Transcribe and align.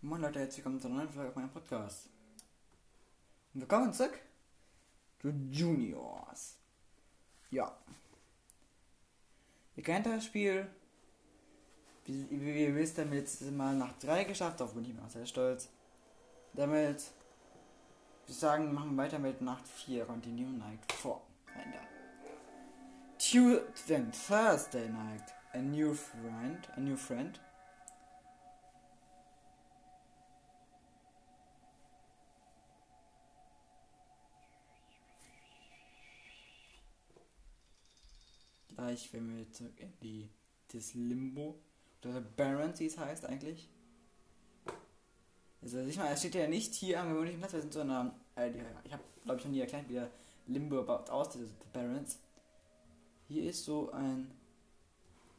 Moin 0.00 0.20
Leute, 0.20 0.38
herzlich 0.38 0.58
willkommen 0.58 0.80
zu 0.80 0.86
einer 0.86 0.98
neuen 0.98 1.08
Folge 1.08 1.30
auf 1.30 1.34
meinem 1.34 1.50
Podcast. 1.50 2.08
Und 3.52 3.62
willkommen 3.62 3.92
zurück 3.92 4.16
zu 5.20 5.30
Juniors. 5.50 6.56
Ja. 7.50 7.76
Ihr 9.74 9.82
kennt 9.82 10.06
das 10.06 10.26
Spiel. 10.26 10.68
Wie, 12.04 12.28
wie 12.30 12.66
ihr 12.66 12.76
wisst, 12.76 12.96
damit 12.98 13.18
jetzt 13.18 13.42
mal 13.50 13.74
nach 13.74 13.92
3 13.98 14.22
geschafft, 14.22 14.62
auf 14.62 14.72
bin 14.74 14.84
ich 14.84 14.94
mir 14.94 15.10
sehr 15.10 15.26
stolz. 15.26 15.68
Damit, 16.52 17.02
wir 18.26 18.34
sagen, 18.36 18.72
machen 18.72 18.94
wir 18.94 19.02
weiter 19.02 19.18
mit 19.18 19.40
Nacht 19.40 19.66
4, 19.66 20.04
Continue 20.04 20.52
Night 20.52 20.78
4. 20.92 21.20
Tuesday, 23.18 23.64
then 23.88 24.12
Thursday 24.12 24.88
night, 24.88 25.34
a 25.54 25.58
new 25.58 25.92
friend, 25.92 26.68
a 26.76 26.80
new 26.80 26.96
friend. 26.96 27.40
Gleich, 38.78 39.12
wenn 39.12 39.36
wir 39.36 39.50
zurück 39.50 39.74
in 39.78 39.92
die, 40.00 40.28
das 40.72 40.94
Limbo, 40.94 41.56
oder 42.04 42.20
Barons, 42.20 42.78
wie 42.78 42.86
es 42.86 42.96
heißt 42.96 43.26
eigentlich. 43.26 43.68
Also, 45.60 45.80
ich 45.80 45.96
meine, 45.96 46.10
es 46.10 46.20
steht 46.20 46.36
ja 46.36 46.46
nicht 46.46 46.74
hier 46.74 47.00
am 47.00 47.08
gewöhnlichen 47.08 47.40
Platz, 47.40 47.54
wir 47.54 47.60
sind 47.60 47.72
so 47.72 47.80
einer, 47.80 48.14
äh, 48.36 48.52
ich 48.84 48.92
habe, 48.92 49.02
glaube 49.24 49.40
ich, 49.40 49.44
noch 49.46 49.50
nie 49.50 49.58
erklärt, 49.58 49.88
wie 49.88 49.94
der 49.94 50.08
Limbo 50.46 50.80
baut 50.84 51.10
aus, 51.10 51.30
diese 51.30 51.48
Barons. 51.72 52.20
Hier 53.26 53.50
ist 53.50 53.64
so 53.64 53.90
ein, 53.90 54.30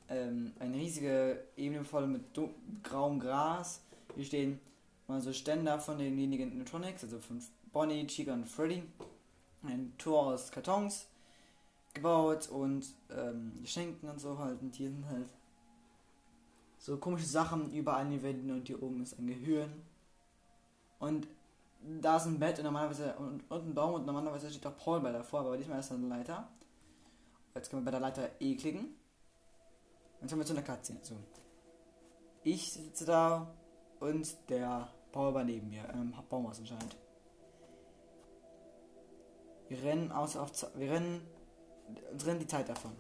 ähm, 0.10 0.52
eine 0.60 0.76
riesige 0.76 1.42
Ebene 1.56 1.86
voll 1.86 2.08
mit 2.08 2.24
grauem 2.84 3.22
Gras. 3.22 3.80
Hier 4.16 4.26
stehen 4.26 4.60
mal 5.08 5.22
so 5.22 5.32
Ständer 5.32 5.80
von 5.80 5.98
denjenigen 5.98 6.52
Electronics, 6.52 7.06
also 7.06 7.20
von 7.20 7.42
Bonnie, 7.72 8.06
Chica 8.06 8.34
und 8.34 8.50
Freddy. 8.50 8.84
Ein 9.64 9.94
Tor 9.98 10.26
aus 10.26 10.52
Kartons 10.52 11.08
gebaut 11.94 12.50
und 12.50 12.86
ähm, 13.10 13.54
Geschenken 13.62 14.10
und 14.10 14.20
so 14.20 14.38
halt. 14.38 14.62
Und 14.62 14.76
hier 14.76 14.90
sind 14.90 15.08
halt 15.08 15.30
so 16.78 16.98
komische 16.98 17.26
Sachen 17.26 17.72
überall 17.74 18.06
in 18.06 18.12
den 18.12 18.24
Wänden 18.24 18.52
und 18.52 18.68
hier 18.68 18.82
oben 18.82 19.02
ist 19.02 19.18
ein 19.20 19.28
Gehirn. 19.28 19.72
Und 21.00 21.28
da 22.02 22.18
ist 22.18 22.26
ein 22.26 22.40
Bett 22.40 22.58
und 22.60 22.66
normalerweise 22.66 23.16
und, 23.16 23.50
und 23.50 23.68
ein 23.68 23.74
Baum 23.74 23.96
und 23.96 24.06
normalerweise 24.06 24.50
steht 24.50 24.66
auch 24.66 24.78
Paul 24.78 25.00
bei 25.00 25.12
davor, 25.12 25.42
aber 25.42 25.58
diesmal 25.58 25.80
ist 25.80 25.92
da 25.92 25.96
eine 25.96 26.08
Leiter. 26.08 26.48
Jetzt 27.56 27.70
können 27.70 27.82
wir 27.82 27.86
bei 27.86 27.92
der 27.92 28.00
Leiter 28.00 28.30
E 28.40 28.56
klicken. 28.56 28.96
Jetzt 30.22 30.32
haben 30.32 30.40
wir 30.40 30.46
zu 30.46 30.54
einer 30.54 30.62
Cutscene. 30.62 31.00
So. 31.02 31.16
Ich 32.44 32.74
sitze 32.74 33.06
da 33.06 33.54
und 34.00 34.50
der 34.50 34.90
Paul 35.12 35.34
war 35.34 35.44
neben 35.44 35.70
mir, 35.70 35.88
ähm, 35.94 36.14
Baumhaus 36.30 36.60
anscheinend. 36.60 36.96
Wir 39.68 39.84
rennen 39.84 40.12
aus 40.12 40.36
auf 40.36 40.52
wir 40.76 40.92
rennen 40.92 41.22
rennt 42.26 42.42
die 42.42 42.48
Zeit 42.48 42.70
davon. 42.70 42.92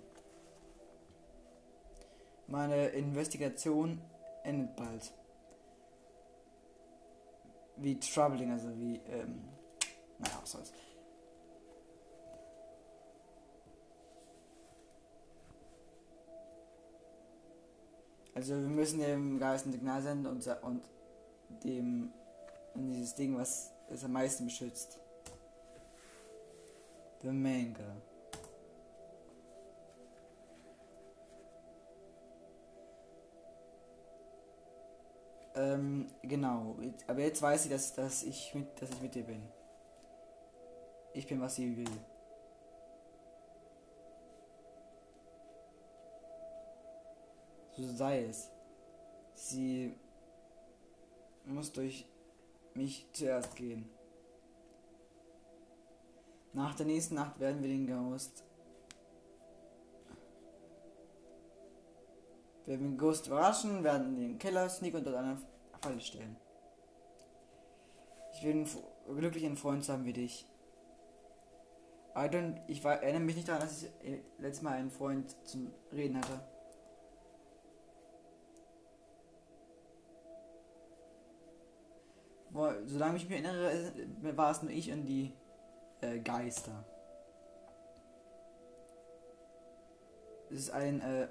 Meine 2.47 2.87
Investigation 2.87 4.01
endet 4.43 4.75
bald. 4.75 5.13
Wie 7.77 7.99
troubling, 7.99 8.51
also 8.51 8.69
wie, 8.77 8.97
ähm, 9.09 9.41
naja, 10.17 10.39
was 10.41 10.51
soll's. 10.51 10.73
Also 18.33 18.53
wir 18.53 18.69
müssen 18.69 18.99
dem 18.99 19.37
Geist 19.37 19.65
ein 19.65 19.71
Signal 19.71 20.01
senden 20.01 20.27
und, 20.27 20.47
und 20.63 20.83
dem 21.63 22.13
dieses 22.75 23.15
Ding, 23.15 23.37
was 23.37 23.73
es 23.89 24.03
am 24.03 24.13
meisten 24.13 24.45
beschützt. 24.45 24.99
The 27.21 27.29
Manga. 27.29 28.01
Ähm, 35.59 36.07
genau. 36.21 36.77
Aber 37.07 37.19
jetzt 37.19 37.41
weiß 37.41 37.63
sie, 37.63 37.69
dass, 37.69 37.93
dass, 37.93 38.23
ich 38.23 38.53
mit, 38.55 38.81
dass 38.81 38.89
ich 38.91 39.01
mit 39.01 39.13
dir 39.13 39.23
bin. 39.23 39.41
Ich 41.13 41.27
bin, 41.27 41.41
was 41.41 41.55
sie 41.55 41.75
will. 41.75 41.99
So 47.75 47.91
sei 47.91 48.23
es. 48.23 48.49
Sie 49.33 49.93
muss 51.45 51.73
durch 51.73 52.05
mich 52.73 53.05
zuerst 53.11 53.53
gehen. 53.57 53.89
Nach 56.53 56.73
der 56.75 56.85
nächsten 56.85 57.15
Nacht 57.15 57.37
werden 57.39 57.61
wir 57.61 57.69
den 57.69 57.85
Ghost. 57.85 58.45
Werden 62.69 62.91
den 62.91 62.97
Ghost 62.99 63.25
überraschen, 63.25 63.83
werden 63.83 64.15
den 64.15 64.37
Keller 64.37 64.69
sneak 64.69 64.93
und 64.93 65.03
dort 65.03 65.15
eine 65.15 65.37
Falle 65.81 65.99
stellen. 65.99 66.37
Ich 68.31 68.43
bin 68.43 68.67
glücklich, 69.15 69.43
einen 69.43 69.57
Freund 69.57 69.83
zu 69.83 69.91
haben 69.91 70.05
wie 70.05 70.13
dich. 70.13 70.47
I 72.15 72.29
ich 72.67 72.83
war, 72.83 73.01
erinnere 73.01 73.23
mich 73.23 73.35
nicht 73.37 73.47
daran, 73.47 73.61
dass 73.61 73.83
ich 73.83 73.89
äh, 74.03 74.21
letztes 74.37 74.61
Mal 74.61 74.73
einen 74.73 74.91
Freund 74.91 75.35
zum 75.47 75.73
Reden 75.91 76.17
hatte. 76.17 76.39
Boah, 82.51 82.75
solange 82.85 83.17
ich 83.17 83.27
mich 83.27 83.39
erinnere, 83.39 83.93
war 84.35 84.51
es 84.51 84.61
nur 84.61 84.71
ich 84.71 84.91
und 84.91 85.05
die 85.05 85.33
äh, 86.01 86.19
Geister. 86.19 86.85
Es 90.51 90.59
ist 90.59 90.71
ein, 90.71 90.99
äh, 91.01 91.27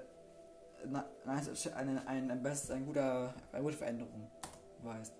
na, 0.85 1.05
ein, 1.25 2.07
ein, 2.07 2.31
ein, 2.31 2.43
best, 2.43 2.71
ein 2.71 2.85
guter, 2.85 3.33
eine 3.51 3.63
gute 3.63 3.77
Veränderung, 3.77 4.29
weißt. 4.83 5.13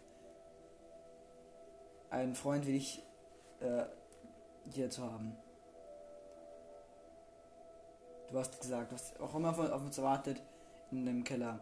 Einen 2.09 2.35
Freund 2.35 2.65
wie 2.65 2.77
ich 2.77 3.03
äh, 3.59 3.85
hier 4.71 4.89
zu 4.89 5.03
haben. 5.03 5.35
Du 8.31 8.37
hast 8.37 8.59
gesagt, 8.59 8.91
hast 8.91 9.19
auch 9.19 9.33
immer 9.35 9.49
auf 9.49 9.81
uns 9.81 9.97
erwartet 9.97 10.41
in 10.91 11.05
dem 11.05 11.23
Keller. 11.23 11.59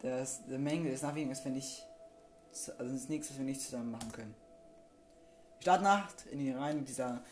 Das, 0.00 0.46
der 0.46 0.58
Mängel 0.58 0.92
ist 0.92 1.02
nothing, 1.02 1.30
ist, 1.30 1.44
wenn 1.44 1.56
ich 1.56 1.86
also 2.78 2.94
ist 2.94 3.10
nichts, 3.10 3.30
was 3.30 3.38
wir 3.38 3.44
nicht 3.44 3.60
zusammen 3.60 3.90
machen 3.90 4.12
können. 4.12 4.34
Startnacht 5.60 6.26
in 6.26 6.38
die 6.38 6.52
rein 6.52 6.78
mit 6.78 6.88
dieser 6.88 7.22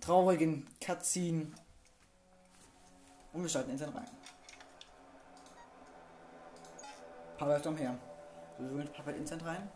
traurigen 0.00 0.66
Cutscene. 0.80 1.52
Und 3.32 3.42
wir 3.42 3.48
starten 3.48 3.70
in 3.70 3.78
den 3.78 3.88
rein. 3.88 4.08
Papa 7.38 7.52
läuft 7.52 7.66
umher. 7.66 7.98
So 8.58 8.64
mit 8.64 8.92
Papa 8.92 9.10
instant 9.10 9.44
rein. 9.44 9.68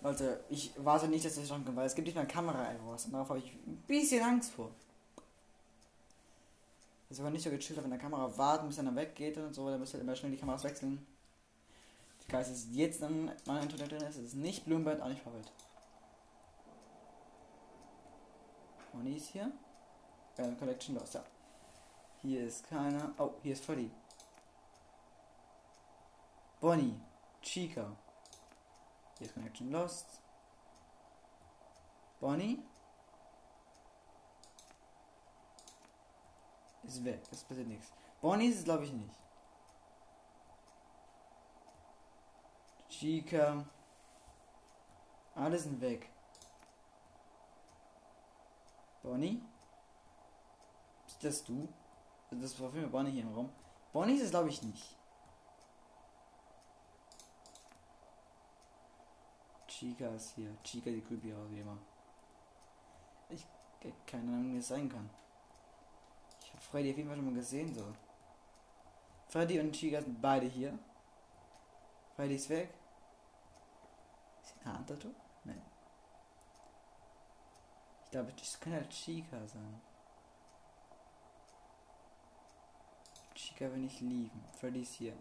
Leute, 0.00 0.44
ich 0.50 0.72
warte 0.76 1.08
nicht, 1.08 1.24
dass 1.24 1.34
das 1.34 1.48
schon 1.48 1.64
kommt, 1.64 1.76
weil 1.76 1.86
es 1.86 1.94
gibt 1.94 2.06
nicht 2.06 2.14
mehr 2.14 2.26
Kamera-Errors 2.26 3.06
und 3.06 3.12
darauf 3.12 3.30
habe 3.30 3.38
ich 3.38 3.54
ein 3.66 3.82
bisschen 3.86 4.22
Angst 4.22 4.52
vor. 4.52 4.70
Das 7.08 7.18
ist 7.18 7.20
aber 7.20 7.30
nicht 7.30 7.42
so 7.42 7.50
gechillt 7.50 7.78
auf 7.78 7.88
der 7.88 7.98
Kamera 7.98 8.36
warten, 8.36 8.68
bis 8.68 8.78
er 8.78 8.84
dann 8.84 8.96
weggeht 8.96 9.38
und 9.38 9.54
so, 9.54 9.68
dann 9.70 9.80
müsst 9.80 9.94
ihr 9.94 10.00
immer 10.00 10.14
schnell 10.14 10.32
die 10.32 10.36
Kameras 10.36 10.64
wechseln. 10.64 11.06
Die 12.22 12.32
Geist 12.32 12.50
ist 12.50 12.68
jetzt 12.72 13.02
an 13.02 13.30
meiner 13.46 13.62
Internet 13.62 13.92
drin 13.92 14.02
ist. 14.02 14.16
Es 14.16 14.24
ist 14.24 14.34
nicht 14.34 14.64
Bloomberg, 14.64 15.00
auch 15.00 15.08
nicht 15.08 15.22
Vorbild. 15.22 15.50
Money 18.92 19.16
ist 19.16 19.28
hier. 19.28 19.50
Ja, 20.36 20.50
Collection 20.58 20.96
Lost. 20.96 21.18
Hier 22.22 22.46
ist 22.46 22.68
keiner. 22.68 23.12
Oh, 23.18 23.34
hier 23.42 23.52
ist 23.52 23.64
Freddy. 23.64 23.90
Bonnie. 26.60 27.00
Chica. 27.40 27.94
Hier 29.18 29.26
ist 29.26 29.34
Connection 29.34 29.70
Lost. 29.70 30.06
Bonnie. 32.20 32.62
Ist 36.82 37.04
weg. 37.04 37.22
Es 37.30 37.44
passiert 37.44 37.68
nichts. 37.68 37.92
Bonnie 38.20 38.48
ist 38.48 38.58
es 38.58 38.64
glaube 38.64 38.84
ich 38.84 38.92
nicht. 38.92 39.14
Chica. 42.88 43.64
Alle 45.34 45.58
sind 45.58 45.80
weg. 45.80 46.08
Bonnie? 49.02 49.42
Bist 51.24 51.40
das 51.40 51.46
du? 51.46 51.68
Das 52.32 52.60
war 52.60 52.70
für 52.70 52.86
Bonnie 52.86 53.12
hier 53.12 53.22
im 53.22 53.32
Raum. 53.32 53.50
Bonnie 53.94 54.16
ist 54.16 54.24
es 54.24 54.30
glaube 54.30 54.50
ich 54.50 54.62
nicht. 54.62 54.94
Chica 59.66 60.08
ist 60.08 60.34
hier. 60.34 60.54
Chica 60.62 60.90
die 60.90 61.00
creepy 61.00 61.32
aus 61.32 61.50
wie 61.50 61.60
immer. 61.60 61.78
Ich 63.30 63.46
keine 64.06 64.32
Ahnung, 64.32 64.52
wie 64.52 64.58
es 64.58 64.68
sein 64.68 64.86
kann. 64.86 65.08
Ich 66.42 66.52
habe 66.52 66.60
Freddy 66.60 66.90
auf 66.90 66.96
jeden 66.98 67.08
Fall 67.08 67.16
schon 67.16 67.26
mal 67.26 67.34
gesehen 67.34 67.74
so. 67.74 67.86
Freddy 69.28 69.60
und 69.60 69.72
Chica 69.72 70.02
sind 70.02 70.20
beide 70.20 70.46
hier. 70.46 70.78
Freddy 72.16 72.34
ist 72.34 72.50
weg. 72.50 72.68
Ist 74.42 74.54
ein 74.62 74.74
Hand-Tattoo? 74.74 75.14
Nein. 75.44 75.62
Ich 78.04 78.10
glaube, 78.10 78.30
das 78.38 78.60
kann 78.60 78.74
halt 78.74 78.90
Chica 78.90 79.46
sein. 79.46 79.80
Chica 83.44 83.70
will 83.70 83.76
nicht 83.76 84.00
lieben. 84.00 84.42
Freddy 84.58 84.80
ist 84.80 84.94
hier. 84.94 85.14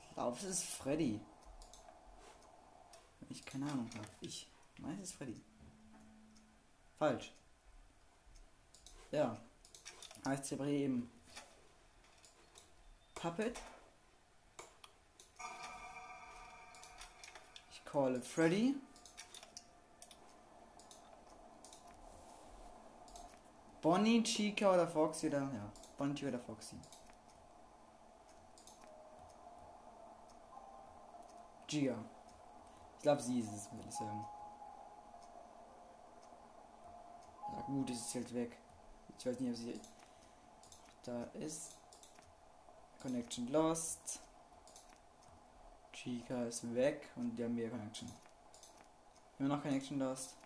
Ich 0.00 0.14
glaube, 0.14 0.36
es 0.36 0.44
ist 0.44 0.64
Freddy. 0.64 1.20
Ich 3.28 3.44
keine 3.44 3.66
Ahnung 3.66 3.90
habe. 3.92 4.06
Ich 4.20 4.48
meine, 4.78 5.02
es 5.02 5.10
ist 5.10 5.16
Freddy. 5.16 5.42
Falsch. 6.96 7.32
Ja. 9.10 9.36
Heißt 10.24 10.52
aber 10.52 10.66
eben 10.66 11.10
Puppet. 13.14 13.60
Ich 17.72 17.84
call 17.84 18.22
Freddy. 18.22 18.76
Bonnie, 23.80 24.22
Chica 24.22 24.72
oder 24.74 24.88
Foxy 24.88 25.28
oder 25.28 25.40
ja, 25.40 25.72
Bonnie, 25.96 26.26
oder 26.26 26.38
Foxy. 26.38 26.76
Giga. 31.68 31.96
Ich 32.96 33.02
glaube, 33.02 33.22
sie 33.22 33.40
ist 33.40 33.52
es, 33.52 33.70
würde 33.72 33.88
ich 33.88 33.94
sagen. 33.94 34.26
Ja 37.52 37.60
gut, 37.62 37.90
es 37.90 38.00
ist 38.00 38.14
jetzt 38.14 38.34
weg. 38.34 38.56
Ich 39.18 39.26
weiß 39.26 39.38
nicht, 39.40 39.50
ob 39.50 39.56
sie 39.56 39.80
da 41.04 41.22
ist. 41.34 41.76
Connection 43.00 43.48
lost. 43.48 44.20
Chica 45.92 46.44
ist 46.44 46.74
weg 46.74 47.08
und 47.16 47.36
die 47.36 47.44
haben 47.44 47.54
mehr 47.54 47.70
Connection. 47.70 48.10
Immer 49.38 49.56
noch 49.56 49.62
Connection 49.62 49.98
lost. 49.98 50.36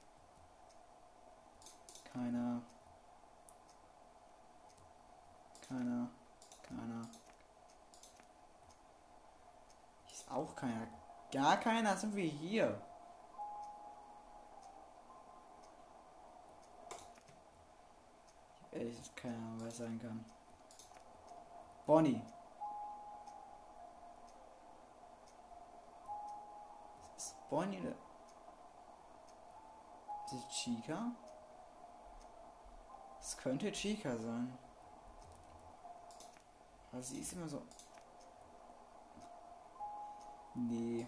Keiner. 2.12 2.62
Keiner. 5.72 6.06
Keiner. 6.68 7.08
Ist 10.12 10.30
auch 10.30 10.54
keiner. 10.54 10.86
Gar 11.32 11.56
keiner 11.56 11.96
sind 11.96 12.14
wir 12.14 12.26
hier. 12.26 12.78
Ich 18.70 18.80
hab 18.80 18.82
echt 18.82 19.16
keine 19.16 19.34
Ahnung, 19.36 19.60
wer 19.62 19.70
sein 19.70 19.98
kann. 19.98 20.22
Bonnie. 21.86 22.20
Ist 27.16 27.34
Bonnie 27.48 27.80
oder? 27.80 27.96
Ist 30.26 30.34
es 30.34 30.48
Chica? 30.50 31.12
Es 33.20 33.38
könnte 33.38 33.72
Chica 33.72 34.14
sein. 34.18 34.58
Aber 36.92 37.02
sie 37.02 37.18
ist 37.18 37.32
immer 37.32 37.48
so. 37.48 37.62
Nee. 40.54 41.06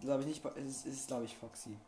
Glaube 0.00 0.22
ich 0.22 0.26
nicht. 0.26 0.44
Es 0.56 0.64
ist, 0.64 0.86
ist 0.86 1.06
glaube 1.06 1.24
ich, 1.24 1.36
Foxy. 1.36 1.78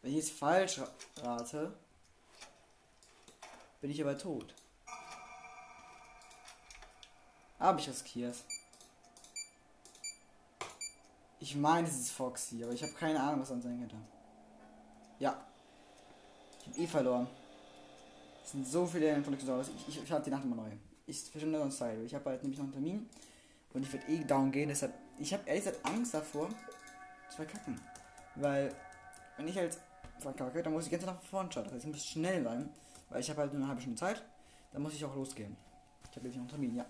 Wenn 0.00 0.10
ich 0.10 0.16
jetzt 0.16 0.32
falsch 0.32 0.80
rate, 1.18 1.72
bin 3.80 3.90
ich 3.90 4.02
aber 4.02 4.18
tot. 4.18 4.52
Hab 7.60 7.78
ich 7.78 7.88
riskiert. 7.88 8.36
Ich 11.38 11.54
meine, 11.54 11.86
es 11.86 11.94
ist 11.94 12.10
Foxy, 12.10 12.64
aber 12.64 12.72
ich 12.72 12.82
habe 12.82 12.92
keine 12.94 13.20
Ahnung, 13.20 13.42
was 13.42 13.52
an 13.52 13.62
sein 13.62 13.78
könnte. 13.78 13.96
Ja. 15.20 15.40
Ich 16.60 16.66
habe 16.68 16.78
eh 16.78 16.86
verloren. 16.88 17.41
Sind 18.52 18.66
so 18.66 18.84
viele 18.84 19.14
Informationen. 19.14 19.62
Ich, 19.62 19.88
ich, 19.88 20.02
ich 20.02 20.12
hatte 20.12 20.24
die 20.24 20.30
Nacht 20.30 20.44
immer 20.44 20.56
neu. 20.56 20.70
Ich 21.06 21.22
verschwinde 21.22 21.58
sonst 21.58 21.78
Zeit. 21.78 21.98
Ich 22.04 22.14
habe 22.14 22.28
halt 22.28 22.42
nämlich 22.42 22.58
noch 22.58 22.66
einen 22.66 22.74
Termin. 22.74 23.08
Und 23.72 23.82
ich 23.82 23.90
werde 23.90 24.12
eh 24.12 24.22
down 24.24 24.52
gehen. 24.52 24.68
Deshalb, 24.68 24.92
ich 25.18 25.32
habe 25.32 25.42
ehrlich 25.46 25.64
gesagt 25.64 25.86
Angst 25.86 26.12
davor, 26.12 26.50
zu 27.30 27.36
verkacken. 27.36 27.80
Weil, 28.34 28.74
wenn 29.38 29.48
ich 29.48 29.56
halt 29.56 29.78
verkacke, 30.18 30.62
dann 30.62 30.74
muss 30.74 30.84
ich 30.84 30.90
ganz 30.90 31.06
nach 31.06 31.20
vorne 31.22 31.50
schauen. 31.50 31.64
Das 31.64 31.72
heißt, 31.72 31.84
ich 31.86 31.90
muss 31.90 32.04
schnell 32.04 32.44
sein. 32.44 32.68
Weil 33.08 33.20
ich 33.20 33.30
habe 33.30 33.40
halt 33.40 33.52
nur 33.52 33.60
eine 33.62 33.68
halbe 33.68 33.80
Stunde 33.80 33.98
Zeit. 33.98 34.22
Dann 34.70 34.82
muss 34.82 34.92
ich 34.92 35.02
auch 35.02 35.14
losgehen. 35.14 35.56
Ich 36.10 36.10
habe 36.10 36.20
nämlich 36.20 36.36
noch 36.36 36.42
einen 36.42 36.50
Termin, 36.50 36.76
ja. 36.76 36.86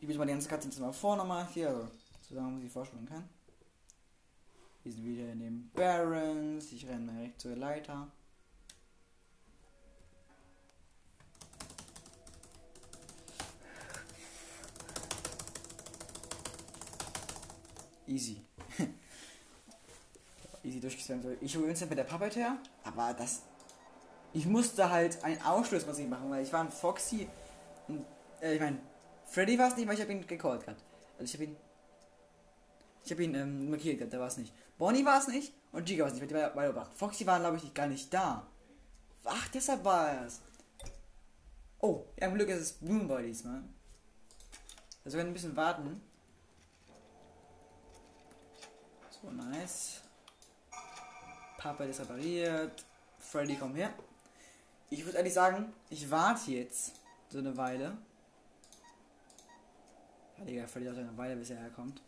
Ich 0.00 0.06
will 0.06 0.18
mal 0.18 0.26
die 0.26 0.32
ganze 0.32 0.50
Katze 0.50 0.68
jetzt 0.68 0.78
mal 0.80 0.92
vor 0.92 1.16
nochmal 1.16 1.46
hier, 1.48 1.68
also, 1.68 1.88
so 2.28 2.34
sagen, 2.34 2.60
wie 2.60 2.66
ich 2.66 2.72
vorstellen 2.72 3.06
kann. 3.06 3.26
Wir 4.82 4.92
sind 4.92 5.02
wieder 5.02 5.32
in 5.32 5.40
den 5.40 5.70
Barons. 5.72 6.70
Ich 6.72 6.86
renne 6.86 7.10
direkt 7.10 7.40
zur 7.40 7.56
Leiter. 7.56 8.12
Easy. 18.06 18.40
Easy 20.62 20.80
durchgespammt. 20.80 21.24
Ich 21.40 21.56
hole 21.56 21.68
Instant 21.68 21.90
mit 21.90 21.98
der 21.98 22.04
Puppet 22.04 22.36
her, 22.36 22.58
aber 22.84 23.14
das. 23.14 23.42
Ich 24.32 24.46
musste 24.46 24.90
halt 24.90 25.22
einen 25.22 25.40
Ausschluss 25.42 25.86
muss 25.86 25.98
ich 25.98 26.08
machen, 26.08 26.28
weil 26.30 26.42
ich 26.42 26.52
war 26.52 26.60
ein 26.60 26.70
Foxy 26.70 27.28
und 27.86 28.04
äh, 28.40 28.54
ich 28.54 28.60
meine, 28.60 28.78
Freddy 29.26 29.58
war 29.58 29.68
es 29.68 29.76
nicht, 29.76 29.86
weil 29.86 29.94
ich 29.94 30.00
habe 30.00 30.12
ihn 30.12 30.26
gecallt 30.26 30.64
gerade. 30.64 30.78
Also 31.18 31.24
ich 31.24 31.34
habe 31.34 31.44
ihn. 31.44 31.56
Ich 33.04 33.12
habe 33.12 33.22
ihn 33.22 33.34
ähm, 33.34 33.70
markiert 33.70 33.98
gehabt, 33.98 34.12
der 34.12 34.20
war 34.20 34.28
es 34.28 34.38
nicht. 34.38 34.52
Bonnie 34.78 35.04
war 35.04 35.18
es 35.18 35.28
nicht 35.28 35.52
und 35.72 35.84
Giga 35.84 36.04
war 36.04 36.12
es 36.12 36.18
nicht, 36.18 36.32
weil 36.32 36.68
die 36.68 36.74
war 36.74 36.90
Foxy 36.92 37.26
war 37.26 37.38
glaube 37.38 37.58
ich 37.58 37.74
gar 37.74 37.86
nicht 37.86 38.12
da. 38.12 38.46
Ach, 39.24 39.48
deshalb 39.48 39.84
war 39.84 40.26
es. 40.26 40.40
Oh, 41.80 42.04
ja, 42.18 42.28
im 42.28 42.34
Glück 42.34 42.48
ist 42.48 42.60
es 42.60 42.72
Bloomboy 42.72 43.24
diesmal. 43.24 43.62
Also 45.04 45.16
wir 45.16 45.18
werden 45.18 45.30
ein 45.30 45.34
bisschen 45.34 45.56
warten. 45.56 46.00
So, 49.24 49.30
nice. 49.30 50.00
Papa 51.56 51.84
ist 51.84 52.00
repariert. 52.00 52.84
Freddy, 53.18 53.56
komm 53.56 53.74
her. 53.74 53.94
Ich 54.90 55.02
würde 55.04 55.16
ehrlich 55.16 55.32
sagen, 55.32 55.72
ich 55.88 56.10
warte 56.10 56.50
jetzt 56.50 56.92
so 57.30 57.38
eine 57.38 57.56
Weile. 57.56 57.96
Ja, 60.36 60.44
Digga, 60.44 60.66
Freddy 60.66 60.84
dauert 60.84 60.98
eine 60.98 61.16
Weile, 61.16 61.36
bis 61.36 61.50
er 61.50 61.58
herkommt. 61.58 62.02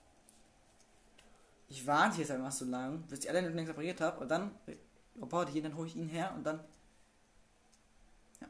Ich 1.68 1.87
warte 1.87 2.18
jetzt 2.20 2.30
einfach 2.30 2.52
so 2.52 2.66
lange, 2.66 2.99
bis 2.99 3.20
ich 3.20 3.30
alle 3.30 3.40
längst 3.40 3.70
repariert 3.70 4.00
habe 4.00 4.20
und 4.20 4.28
dann 4.28 4.54
reporte 5.18 5.50
ich 5.50 5.56
ihn, 5.56 5.64
dann 5.64 5.76
hole 5.76 5.88
ich 5.88 5.96
ihn 5.96 6.08
her 6.08 6.35
und 6.37 6.44
dann. 6.44 6.61
Ja. 8.40 8.46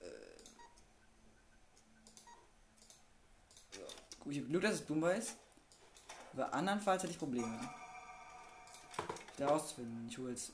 Äh. 0.00 0.10
Gut, 4.20 4.32
ich 4.32 4.38
habe 4.40 4.48
Glück, 4.48 4.62
dass 4.62 4.74
es 4.74 4.82
Boomba 4.82 5.12
ist. 5.12 5.36
Bei 6.32 6.44
andernfalls 6.44 7.02
hätte 7.02 7.12
ich 7.12 7.18
Probleme. 7.18 7.58
Da 9.36 9.48
rauszufinden. 9.48 10.08
Ich 10.08 10.18
hole 10.18 10.30
jetzt 10.30 10.52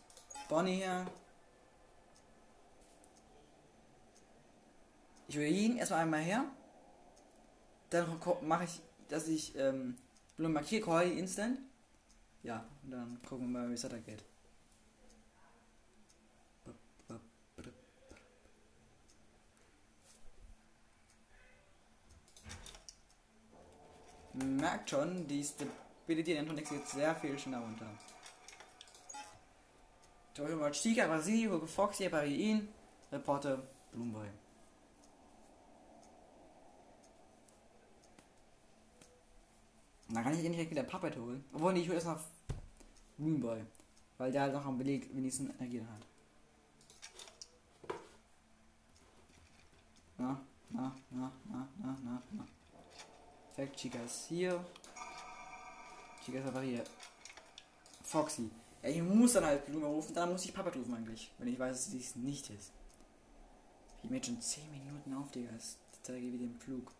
Bonnie 0.49 0.77
her. 0.77 1.07
Ich 5.29 5.37
hole 5.37 5.49
ihn 5.49 5.77
erstmal 5.77 6.01
einmal 6.01 6.21
her. 6.21 6.45
Dann 7.91 8.21
mache 8.43 8.65
ich, 8.65 8.81
dass 9.09 9.29
ich 9.29 9.57
ähm, 9.57 9.97
Blumen 10.37 10.55
markiere, 10.55 10.83
call 10.83 11.11
instant. 11.11 11.59
Ja, 12.43 12.65
und 12.83 12.91
dann 12.91 13.21
gucken 13.23 13.53
wir 13.53 13.61
mal, 13.61 13.71
wie 13.71 13.75
es 13.75 13.85
weitergeht. 13.85 14.25
Merkt 24.37 24.91
schon, 24.91 25.27
die 25.27 25.43
Stability 25.43 26.33
in 26.33 26.39
Antonix 26.39 26.69
geht 26.69 26.87
sehr 26.87 27.15
viel 27.17 27.39
schneller 27.39 27.63
runter. 27.63 27.87
Toyo 30.35 30.57
mal 30.57 30.73
Chica, 30.73 31.07
Brasil, 31.07 31.51
Hugo 31.51 31.67
Foxy, 31.67 32.05
ihn, 32.05 32.69
Reporter, 33.11 33.63
Bloomboy. 33.93 34.29
Dann 40.09 40.23
kann 40.23 40.35
ich 40.35 40.45
ihn 40.45 40.53
direkt 40.53 40.71
wieder 40.71 40.83
Puppet 40.83 41.17
holen. 41.17 41.45
Obwohl, 41.53 41.73
nee, 41.73 41.81
ich 41.81 41.89
hole 41.89 41.97
erstmal 41.97 42.21
Moonboy. 43.19 43.65
Weil 44.19 44.33
der 44.33 44.43
halt 44.43 44.53
noch 44.53 44.65
am 44.65 44.79
Beleg 44.79 45.15
wenigstens 45.15 45.51
Energie 45.59 45.81
hat. 45.81 46.07
Na, 50.19 50.41
na, 50.71 50.97
na, 51.11 51.33
na, 51.49 51.69
na, 51.79 51.99
na, 52.05 52.23
na. 52.33 52.56
Perfekt, 53.57 53.81
Chica 53.81 53.99
ist 54.05 54.27
hier. 54.29 54.63
Chica 56.23 56.39
ist 56.39 56.47
aber 56.47 56.61
hier. 56.61 56.85
Foxy. 58.03 58.51
Ja, 58.83 58.91
ich 58.91 59.03
muss 59.03 59.33
dann 59.33 59.47
halt 59.47 59.65
Blume 59.65 59.87
rufen, 59.87 60.15
dann 60.15 60.31
muss 60.31 60.45
ich 60.45 60.53
Papa 60.53 60.71
rufen 60.71 60.95
eigentlich, 60.95 61.33
wenn 61.39 61.49
ich 61.49 61.59
weiß, 61.59 61.75
dass 61.75 61.91
dies 61.91 62.17
nicht 62.17 62.51
ist. 62.51 62.71
Ich 64.03 64.11
jetzt 64.11 64.27
schon 64.27 64.41
10 64.41 64.71
Minuten 64.71 65.15
auf, 65.15 65.31
Digga. 65.31 65.51
Das 65.53 65.79
zeige 66.03 66.31
wie 66.33 66.39
den 66.39 66.59
Flug. 66.61 66.93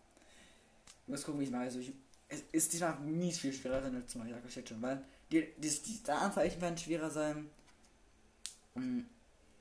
Ich 1.03 1.07
muss 1.09 1.23
gucken, 1.23 1.39
wie 1.39 1.45
ich 1.45 1.51
mache. 1.51 1.61
Also 1.61 1.79
ich, 1.79 1.93
es 2.27 2.41
ist 2.51 2.73
diesmal 2.73 2.99
mies 3.01 3.37
viel 3.37 3.53
schwerer 3.53 3.81
sein 3.81 3.95
als 3.95 4.11
zum 4.11 4.21
Beispiel, 4.21 4.41
jetzt 4.49 4.69
schon, 4.69 4.81
weil 4.81 5.05
die, 5.31 5.47
die, 5.57 5.69
die, 5.69 6.03
die 6.03 6.11
Anzeichen 6.11 6.59
werden 6.59 6.77
schwerer 6.77 7.11
sein. 7.11 7.49
Und 8.73 9.05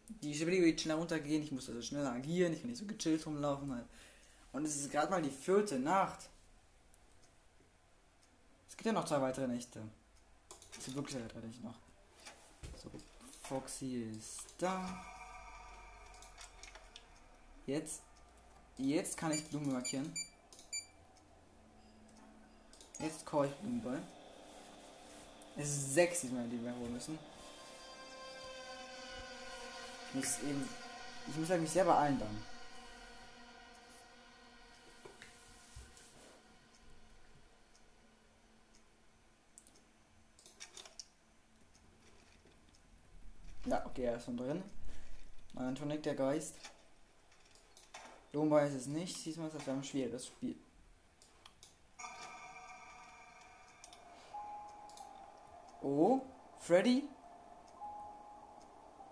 die 0.09 0.35
Stabilität 0.35 0.65
wird 0.65 0.81
schneller 0.81 0.99
runtergehen, 0.99 1.43
ich 1.43 1.53
muss 1.53 1.69
also 1.69 1.83
schneller 1.83 2.12
agieren, 2.12 2.55
ich 2.55 2.61
kann 2.61 2.71
nicht 2.71 2.79
so 2.79 2.87
gechillt 2.87 3.26
rumlaufen 3.26 3.71
halt. 3.73 3.87
Und 4.53 4.65
es 4.65 4.76
ist 4.76 4.91
gerade 4.91 5.11
mal 5.11 5.21
die 5.21 5.31
vierte 5.31 5.79
Nacht. 5.79 6.31
Es 8.76 8.85
gibt 8.85 8.87
ja 8.88 8.92
noch 8.92 9.06
zwei 9.06 9.23
weitere 9.23 9.49
Nächte. 9.49 9.80
Es 10.78 10.85
gibt 10.85 10.97
wirklich 10.99 11.16
zwei 11.16 11.40
Nächte 11.40 11.62
noch. 11.62 11.76
So, 12.76 12.90
Foxy 13.42 14.02
ist 14.14 14.45
da. 14.59 15.02
Jetzt. 17.64 18.02
Jetzt 18.76 19.16
kann 19.16 19.33
ich 19.33 19.49
Blumen 19.49 19.73
markieren. 19.73 20.12
Jetzt 22.99 23.25
call 23.25 23.47
ich 23.47 23.54
Blumenball. 23.54 24.02
Es 25.56 25.68
ist 25.71 25.95
sechs 25.95 26.21
die 26.21 26.62
wir 26.62 26.75
holen 26.76 26.92
müssen. 26.92 27.18
Ich 30.11 30.14
muss 30.16 30.38
eben. 30.40 30.68
Ich 31.28 31.37
muss 31.37 31.49
halt 31.49 31.62
mich 31.62 31.71
selber 31.71 31.97
allen 31.97 32.18
dann. 32.18 32.46
Ja, 43.67 43.85
okay, 43.85 44.05
er 44.05 44.17
ist 44.17 44.25
schon 44.25 44.37
drin. 44.37 44.63
Mein 45.55 45.75
Tonic 45.75 46.03
der 46.05 46.15
Geist. 46.15 46.55
Lumba 48.33 48.61
ist 48.61 48.75
es 48.75 48.87
nicht. 48.87 49.25
Diesmal 49.25 49.49
ist 49.49 49.57
das 49.57 49.69
ein 49.69 49.83
schweres 49.83 50.27
Spiel. 50.27 50.57
Oh, 55.83 56.21
Freddy? 56.61 57.09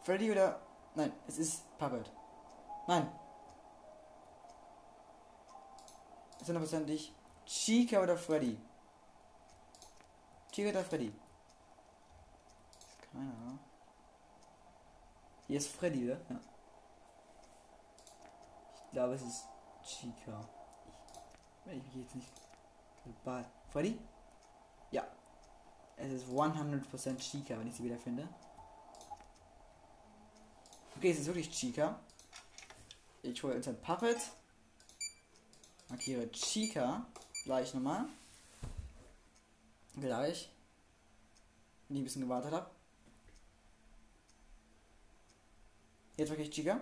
Freddy 0.02 0.30
oder. 0.30 0.60
Nein, 0.94 1.12
es 1.26 1.38
ist 1.38 1.78
Puppet. 1.78 2.12
Nein. 2.86 3.10
Ist 6.40 6.46
hundertprozentig 6.46 7.12
Chica 7.46 8.02
oder 8.02 8.16
Freddy? 8.16 8.56
Chica 10.52 10.70
oder 10.70 10.84
Freddy? 10.84 11.12
Keine 13.10 13.32
Ahnung. 13.32 13.58
Hier 15.46 15.58
ist 15.58 15.68
Freddy, 15.68 16.04
oder? 16.04 16.20
Ja. 16.30 16.40
Ich 18.86 18.90
glaube, 18.92 19.14
es 19.14 19.22
ist 19.22 19.44
Chica. 19.84 20.48
Ich, 20.86 21.66
wenn 21.66 21.78
ich 21.78 21.84
mich 21.84 21.96
jetzt 21.96 22.14
nicht. 22.14 22.28
Freddy? 23.70 23.98
Ja. 24.90 25.06
Es 25.96 26.10
ist 26.10 26.26
100% 26.26 27.18
Chica, 27.18 27.58
wenn 27.58 27.66
ich 27.66 27.74
sie 27.74 27.84
wieder 27.84 27.98
finde. 27.98 28.28
Okay, 30.96 31.10
es 31.10 31.18
ist 31.18 31.26
wirklich 31.26 31.50
Chica. 31.50 32.00
Ich 33.22 33.42
hole 33.42 33.54
Instant 33.54 33.82
Puppet. 33.82 34.18
Markiere 35.88 36.30
Chica. 36.30 37.06
Gleich 37.44 37.74
nochmal. 37.74 38.06
Gleich. 39.96 40.50
Wenn 41.88 41.96
ich 41.96 42.02
ein 42.02 42.04
bisschen 42.04 42.22
gewartet 42.22 42.52
habe. 42.52 42.70
Jetzt 46.16 46.30
wirklich 46.30 46.50
Chica. 46.50 46.80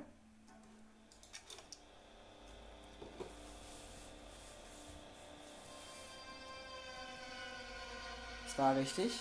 Das 8.44 8.58
war 8.58 8.76
richtig. 8.76 9.12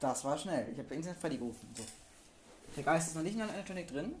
Das 0.00 0.24
war 0.24 0.38
schnell. 0.38 0.72
Ich 0.72 0.78
habe 0.78 0.94
instant 0.94 1.18
Freddy 1.18 1.36
gerufen. 1.36 1.68
So. 1.76 1.84
Der 2.76 2.84
Geist 2.84 3.08
ist 3.08 3.16
noch 3.16 3.22
nicht 3.22 3.32
in 3.32 3.40
der 3.40 3.50
Electronic 3.50 3.88
drin. 3.88 4.14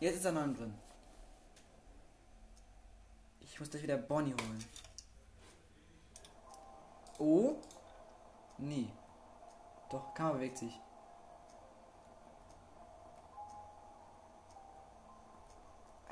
Jetzt 0.00 0.16
ist 0.16 0.24
er 0.24 0.32
noch 0.32 0.42
drin. 0.54 0.74
Ich 3.40 3.58
muss 3.58 3.70
gleich 3.70 3.82
wieder 3.82 3.96
Bonnie 3.96 4.34
holen. 4.34 4.64
Oh. 7.18 7.56
Nee. 8.58 8.88
Doch, 9.90 10.14
Kamera 10.14 10.34
bewegt 10.34 10.58
sich. 10.58 10.80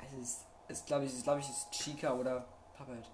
Es 0.05 0.13
ist, 0.13 0.45
es 0.67 0.85
glaube 0.85 1.05
ich, 1.05 1.23
glaube 1.23 1.39
ich, 1.39 1.49
ist 1.49 1.71
Chica 1.71 2.13
oder 2.13 2.45
Puppet. 2.77 3.05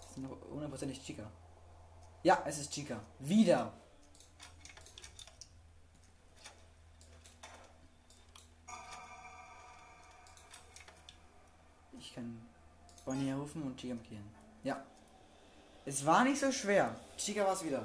Es 0.00 0.10
ist 0.10 0.18
noch 0.18 0.36
hundertprozentig 0.50 1.02
Chica. 1.04 1.30
Ja, 2.22 2.42
es 2.44 2.58
ist 2.58 2.72
Chica. 2.72 3.00
Wieder. 3.20 3.72
Ich 11.98 12.14
kann 12.14 12.48
Rufen 13.08 13.62
und 13.62 13.76
Chica 13.76 13.94
markieren. 13.94 14.24
Ja. 14.62 14.84
Es 15.84 16.04
war 16.04 16.24
nicht 16.24 16.40
so 16.40 16.52
schwer. 16.52 16.94
Chica 17.16 17.44
war 17.44 17.54
es 17.54 17.64
wieder. 17.64 17.82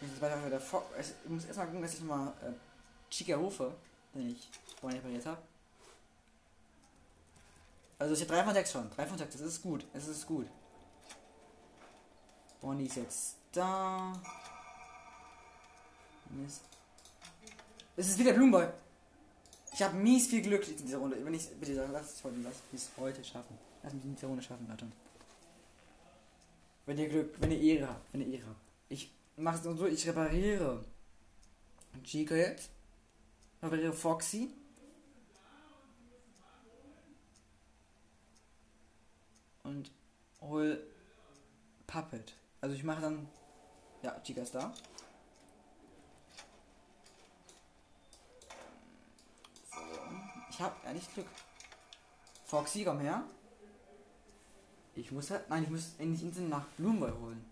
Ich 0.00 1.30
muss, 1.30 1.44
erstmal 1.44 1.66
gucken, 1.66 1.82
dass 1.82 1.94
ich 1.94 2.00
nochmal 2.00 2.32
äh, 2.42 2.52
Chica 3.08 3.36
rufe, 3.36 3.72
wenn 4.12 4.30
ich 4.30 4.50
Bonnie 4.80 4.96
repariert 4.96 5.26
habe. 5.26 5.40
Also 7.98 8.14
ich 8.14 8.20
habe 8.22 8.32
3 8.32 8.44
von 8.44 8.54
6 8.54 8.72
schon. 8.72 8.90
3 8.90 9.06
von 9.06 9.18
6, 9.18 9.32
das 9.36 9.40
ist 9.42 9.62
gut. 9.62 9.86
Es 9.92 10.08
ist 10.08 10.26
gut. 10.26 10.48
Bonnie 12.60 12.86
ist 12.86 12.96
jetzt 12.96 13.36
da. 13.52 14.12
Mist. 16.30 16.62
Es 17.96 18.08
ist 18.08 18.18
wieder 18.18 18.32
Blumenboy. 18.32 18.66
Ich 19.72 19.82
habe 19.82 19.96
mies 19.96 20.26
viel 20.26 20.42
Glück 20.42 20.66
in 20.66 20.76
dieser 20.76 20.98
Runde. 20.98 21.22
Wenn 21.22 21.34
ich 21.34 21.48
bitte 21.60 21.74
lass 21.92 22.14
es 22.14 22.24
heute, 22.24 22.36
lass 22.42 22.62
es 22.72 22.90
heute 22.96 23.22
schaffen. 23.22 23.58
Lass 23.82 23.92
mich 23.92 24.04
in 24.04 24.14
dieser 24.14 24.28
Runde 24.28 24.42
schaffen, 24.42 24.66
Leute. 24.68 24.86
Wenn 26.86 26.98
ihr 26.98 27.08
Glück, 27.08 27.34
wenn 27.40 27.52
ihr 27.52 27.60
Ehre 27.60 27.88
habt, 27.88 28.12
wenn 28.12 28.22
ihr 28.22 28.38
Ehre 28.38 28.48
habt. 28.48 28.60
Ich 28.88 29.12
mache 29.36 29.56
es 29.56 29.62
so, 29.62 29.86
ich 29.86 30.06
repariere 30.08 30.84
Chico 32.02 32.34
jetzt. 32.34 32.70
Repariere 33.62 33.92
Foxy. 33.92 34.50
Und 39.64 39.90
hol 40.40 40.82
Puppet. 41.86 42.32
Also 42.60 42.74
ich 42.74 42.84
mache 42.84 43.02
dann. 43.02 43.28
Ja, 44.02 44.18
Chica 44.20 44.42
ist 44.42 44.54
da. 44.54 44.72
So. 49.70 49.82
Ich 50.50 50.51
habe 50.62 50.74
ehrlich 50.84 51.12
Glück. 51.14 51.26
Foxy, 52.44 52.84
komm 52.84 53.00
her. 53.00 53.24
Ich 54.94 55.10
muss 55.10 55.30
halt. 55.30 55.48
Nein, 55.48 55.64
ich 55.64 55.70
muss 55.70 55.94
endlich 55.98 56.22
Insel 56.22 56.48
nach 56.48 56.66
Blumenball 56.76 57.12
holen. 57.18 57.44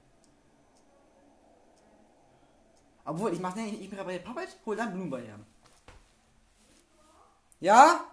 Obwohl, 3.05 3.33
ich 3.33 3.41
mache 3.41 3.61
ich 3.61 3.93
repariere 3.93 4.23
Puppet, 4.23 4.57
hol 4.65 4.77
dann 4.77 4.93
Blumenball 4.93 5.23
her. 5.23 5.39
Ja? 7.61 8.05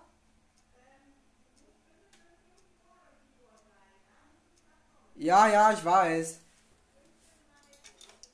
Ja, 5.15 5.47
ja, 5.47 5.71
ich 5.71 5.83
weiß. 5.83 6.39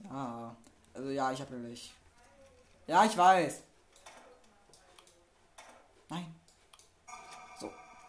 Ja. 0.04 0.56
Also 0.94 1.10
ja, 1.10 1.32
ich 1.32 1.42
habe 1.42 1.54
nämlich. 1.54 1.94
Ja, 2.88 3.06
ich 3.06 3.18
weiß. 3.18 3.64
Nein. 6.10 6.36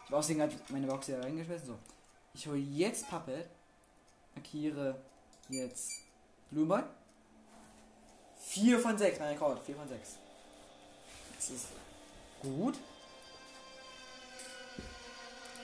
Ich 0.05 0.11
habe 0.11 0.17
außerdem 0.17 0.37
gerade 0.37 0.55
meine 0.69 0.85
Box 0.85 1.07
hier 1.07 1.19
reingeschmissen. 1.19 1.67
So. 1.67 1.79
Ich 2.35 2.45
hole 2.45 2.59
jetzt 2.59 3.09
Puppet. 3.09 3.49
Markiere 4.35 5.01
jetzt 5.49 6.01
Blumenball. 6.51 6.87
4 8.39 8.79
von 8.79 8.97
6, 8.97 9.19
mein 9.19 9.29
Rekord. 9.29 9.63
4 9.63 9.75
von 9.75 9.87
6. 9.87 10.17
Das 11.35 11.49
ist 11.49 11.67
gut. 12.41 12.77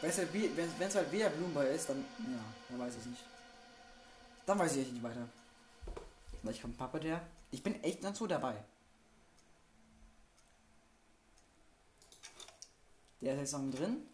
Wenn 0.01 0.09
es 0.09 0.17
halt, 0.17 0.95
halt 0.95 1.11
wieder 1.11 1.29
Blumenball 1.29 1.67
ist, 1.67 1.89
dann. 1.89 2.03
Ja, 2.17 2.43
dann 2.69 2.79
weiß 2.79 2.95
ich 2.97 3.05
nicht. 3.05 3.23
Dann 4.47 4.57
weiß 4.57 4.75
ich 4.77 4.91
nicht 4.91 5.03
weiter. 5.03 5.27
Vielleicht 6.41 6.63
kommt 6.63 6.77
Papa 6.79 6.97
der. 6.97 7.21
Ich 7.51 7.61
bin 7.61 7.83
echt 7.83 8.03
dazu 8.03 8.25
dabei. 8.25 8.55
Der 13.21 13.35
ist 13.35 13.39
jetzt 13.39 13.53
noch 13.53 13.77
drin. 13.77 14.07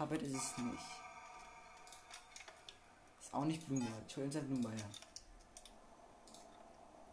Puppet 0.00 0.22
ist 0.22 0.34
es 0.34 0.56
nicht. 0.56 0.82
Ist 3.20 3.34
auch 3.34 3.44
nicht 3.44 3.66
Blumenball. 3.66 4.02
Ich 4.08 4.16
hole 4.16 4.24
jetzt 4.24 4.46
Blumenball 4.46 4.72
her. 4.72 4.88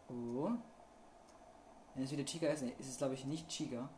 Oh. 0.08 0.52
Wenn 1.94 2.04
es 2.04 2.10
wieder 2.10 2.24
Chica 2.24 2.46
ist, 2.46 2.62
ist 2.62 2.88
es 2.88 2.96
glaube 2.96 3.12
ich 3.12 3.26
nicht 3.26 3.46
Chica. 3.46 3.90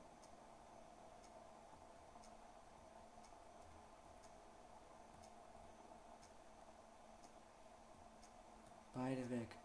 Beide 8.93 9.31
weg. 9.31 9.57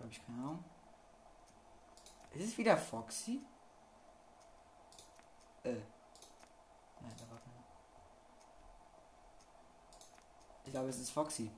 Habe 0.00 0.10
ich 0.10 0.26
keine 0.26 0.38
Ahnung. 0.38 0.64
Ist 2.32 2.48
es 2.48 2.58
wieder 2.58 2.76
Foxy? 2.76 3.40
Äh. 5.62 5.93
Nein, 7.04 7.16
da 7.18 7.30
war 7.30 7.38
keiner. 7.38 7.64
Ich 10.64 10.72
glaube, 10.72 10.88
es 10.88 10.98
ist 10.98 11.10
Foxy. 11.10 11.50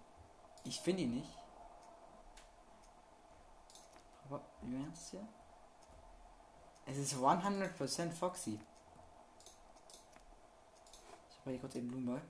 Ich 0.64 0.80
finde 0.80 1.02
ihn 1.02 1.14
nicht. 1.14 1.30
Aber 4.24 4.42
wie 4.62 4.76
meinst 4.76 5.10
hier? 5.10 5.26
Es 6.86 6.98
ist 6.98 7.14
100% 7.14 8.10
Foxy. 8.12 8.60
Ich 11.30 11.38
habe 11.40 11.50
hier 11.50 11.60
kurz 11.60 11.74
den 11.74 11.88
Blumenball. 11.88 12.22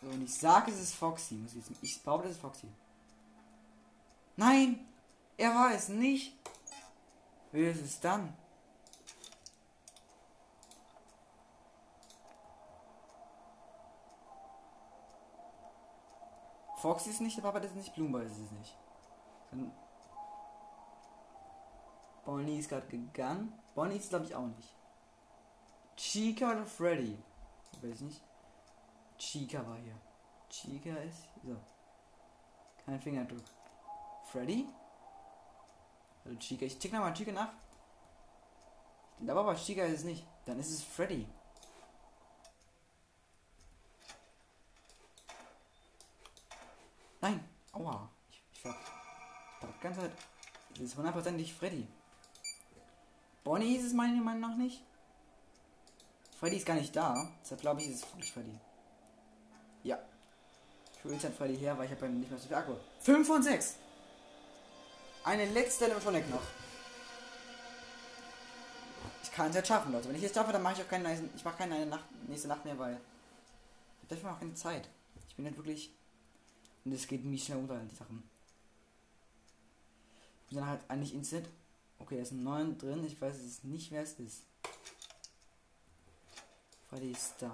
So, 0.00 0.08
und 0.08 0.22
ich 0.22 0.34
sage, 0.38 0.70
es 0.70 0.80
ist 0.80 0.94
Foxy. 0.94 1.44
Ich, 1.82 2.02
behaupte, 2.02 2.28
es 2.28 2.36
ist 2.36 2.40
Foxy. 2.40 2.68
Nein! 4.36 4.86
Er 5.36 5.54
war 5.54 5.72
es 5.72 5.88
nicht. 5.88 6.32
Ist 7.56 7.80
es 7.80 8.00
dann? 8.00 8.36
Foxy 16.76 17.08
ist 17.08 17.22
nicht, 17.22 17.38
der 17.38 17.42
Papa 17.42 17.58
ist 17.60 17.74
nicht, 17.74 17.94
Blumenball 17.94 18.26
ist 18.26 18.36
es 18.36 18.50
nicht. 18.52 18.76
Dann 19.50 19.72
Bonnie 22.26 22.58
ist 22.58 22.68
gerade 22.68 22.86
gegangen. 22.88 23.58
Bonnie 23.74 23.96
ist 23.96 24.10
glaube 24.10 24.26
ich 24.26 24.34
auch 24.34 24.48
nicht. 24.48 24.76
Chica 25.96 26.50
oder 26.50 26.66
Freddy? 26.66 27.16
Weiß 27.80 27.94
ich 27.94 28.00
nicht. 28.02 28.22
Chica 29.16 29.66
war 29.66 29.78
hier. 29.78 29.96
Chica 30.50 30.94
ist. 30.96 31.22
So. 31.42 31.56
Kein 32.84 33.00
Fingerdruck. 33.00 33.44
Freddy? 34.24 34.68
Also 36.26 36.38
Chica. 36.38 36.66
Ich 36.66 36.78
check 36.78 36.92
nochmal 36.92 37.14
Chica 37.14 37.30
nach. 37.30 37.50
Ich 39.18 39.24
glaube 39.24 39.40
aber 39.40 39.54
Chica 39.54 39.84
ist 39.84 40.04
nicht. 40.04 40.26
Dann 40.44 40.58
ist 40.58 40.70
es 40.70 40.82
Freddy. 40.82 41.26
Nein. 47.20 47.48
Aua. 47.72 48.08
Ich, 48.30 48.42
ich 48.52 48.64
war. 48.64 48.74
Ich 48.74 49.62
war 49.62 49.74
ganz 49.80 49.96
Zeit. 49.98 50.10
Das 50.70 50.80
ist 50.80 50.96
hundertprozentig 50.96 51.54
Freddy. 51.54 51.86
Bonnie 53.44 53.76
ist 53.76 53.84
es 53.84 53.92
meiner 53.92 54.20
Meinung 54.20 54.40
nach 54.40 54.56
nicht. 54.56 54.82
Freddy 56.40 56.56
ist 56.56 56.66
gar 56.66 56.74
nicht 56.74 56.94
da. 56.94 57.30
Deshalb 57.42 57.60
glaube 57.60 57.80
ich, 57.80 57.88
ist 57.88 58.04
es 58.04 58.12
wirklich 58.12 58.32
Freddy. 58.32 58.58
Ja. 59.84 59.98
Ich 60.92 61.04
hole 61.04 61.14
jetzt 61.14 61.36
Freddy 61.36 61.56
her, 61.56 61.78
weil 61.78 61.86
ich 61.86 61.92
habe 61.92 62.08
nicht 62.08 62.30
mehr 62.30 62.38
so 62.38 62.48
viel 62.48 62.56
Akku. 62.56 62.74
5 63.00 63.26
von 63.26 63.42
6. 63.42 63.76
Eine 65.26 65.44
letzte 65.46 65.86
Electronic 65.86 66.30
noch. 66.30 66.44
Ich 69.24 69.32
kann 69.32 69.50
es 69.50 69.56
jetzt 69.56 69.66
schaffen, 69.66 69.90
Leute. 69.90 70.08
Wenn 70.08 70.14
ich 70.14 70.22
es 70.22 70.32
schaffe, 70.32 70.52
dann 70.52 70.62
mache 70.62 70.74
ich 70.74 70.82
auch 70.82 70.88
keine, 70.88 71.20
ich 71.34 71.44
mache 71.44 71.56
keine 71.56 71.84
Nacht, 71.84 72.04
nächste 72.28 72.46
Nacht 72.46 72.64
mehr, 72.64 72.78
weil 72.78 73.00
ich 74.02 74.08
dafür 74.08 74.30
auch 74.30 74.38
keine 74.38 74.54
Zeit. 74.54 74.88
Ich 75.28 75.34
bin 75.34 75.44
nicht 75.44 75.56
wirklich 75.56 75.92
und 76.84 76.92
es 76.92 77.08
geht 77.08 77.24
nicht 77.24 77.44
schnell 77.44 77.58
unter 77.58 77.76
die 77.76 77.96
Sachen. 77.96 78.22
Ich 80.44 80.50
bin 80.50 80.58
dann 80.58 80.68
halt 80.68 80.80
eigentlich 80.86 81.12
instant. 81.12 81.48
Okay, 81.98 82.14
da 82.14 82.22
ist 82.22 82.30
ein 82.30 82.44
9 82.44 82.78
drin. 82.78 83.04
Ich 83.04 83.20
weiß 83.20 83.34
es 83.34 83.64
nicht, 83.64 83.90
wer 83.90 84.04
es 84.04 84.12
ist. 84.20 84.44
Freddy 86.88 87.16
da. 87.40 87.52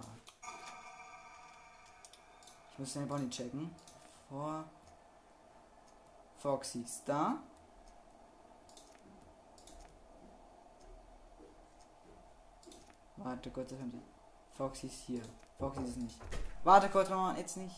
Ich 2.73 2.79
muss 2.79 2.93
den 2.93 3.09
Bonnie 3.09 3.31
checken. 3.31 3.75
Vor. 4.29 4.69
Foxy 6.39 6.83
ist 6.83 7.05
Warte 13.23 13.51
kurz, 13.51 13.71
das 13.71 13.79
haben 13.79 13.93
sie. 13.93 14.03
Foxy 14.55 14.87
ist 14.87 15.03
hier. 15.07 15.23
Foxy 15.59 15.83
ist 15.83 15.97
nicht. 15.97 16.19
Warte 16.65 16.89
kurz, 16.89 17.09
Mama, 17.09 17.37
jetzt 17.37 17.57
nicht. 17.57 17.77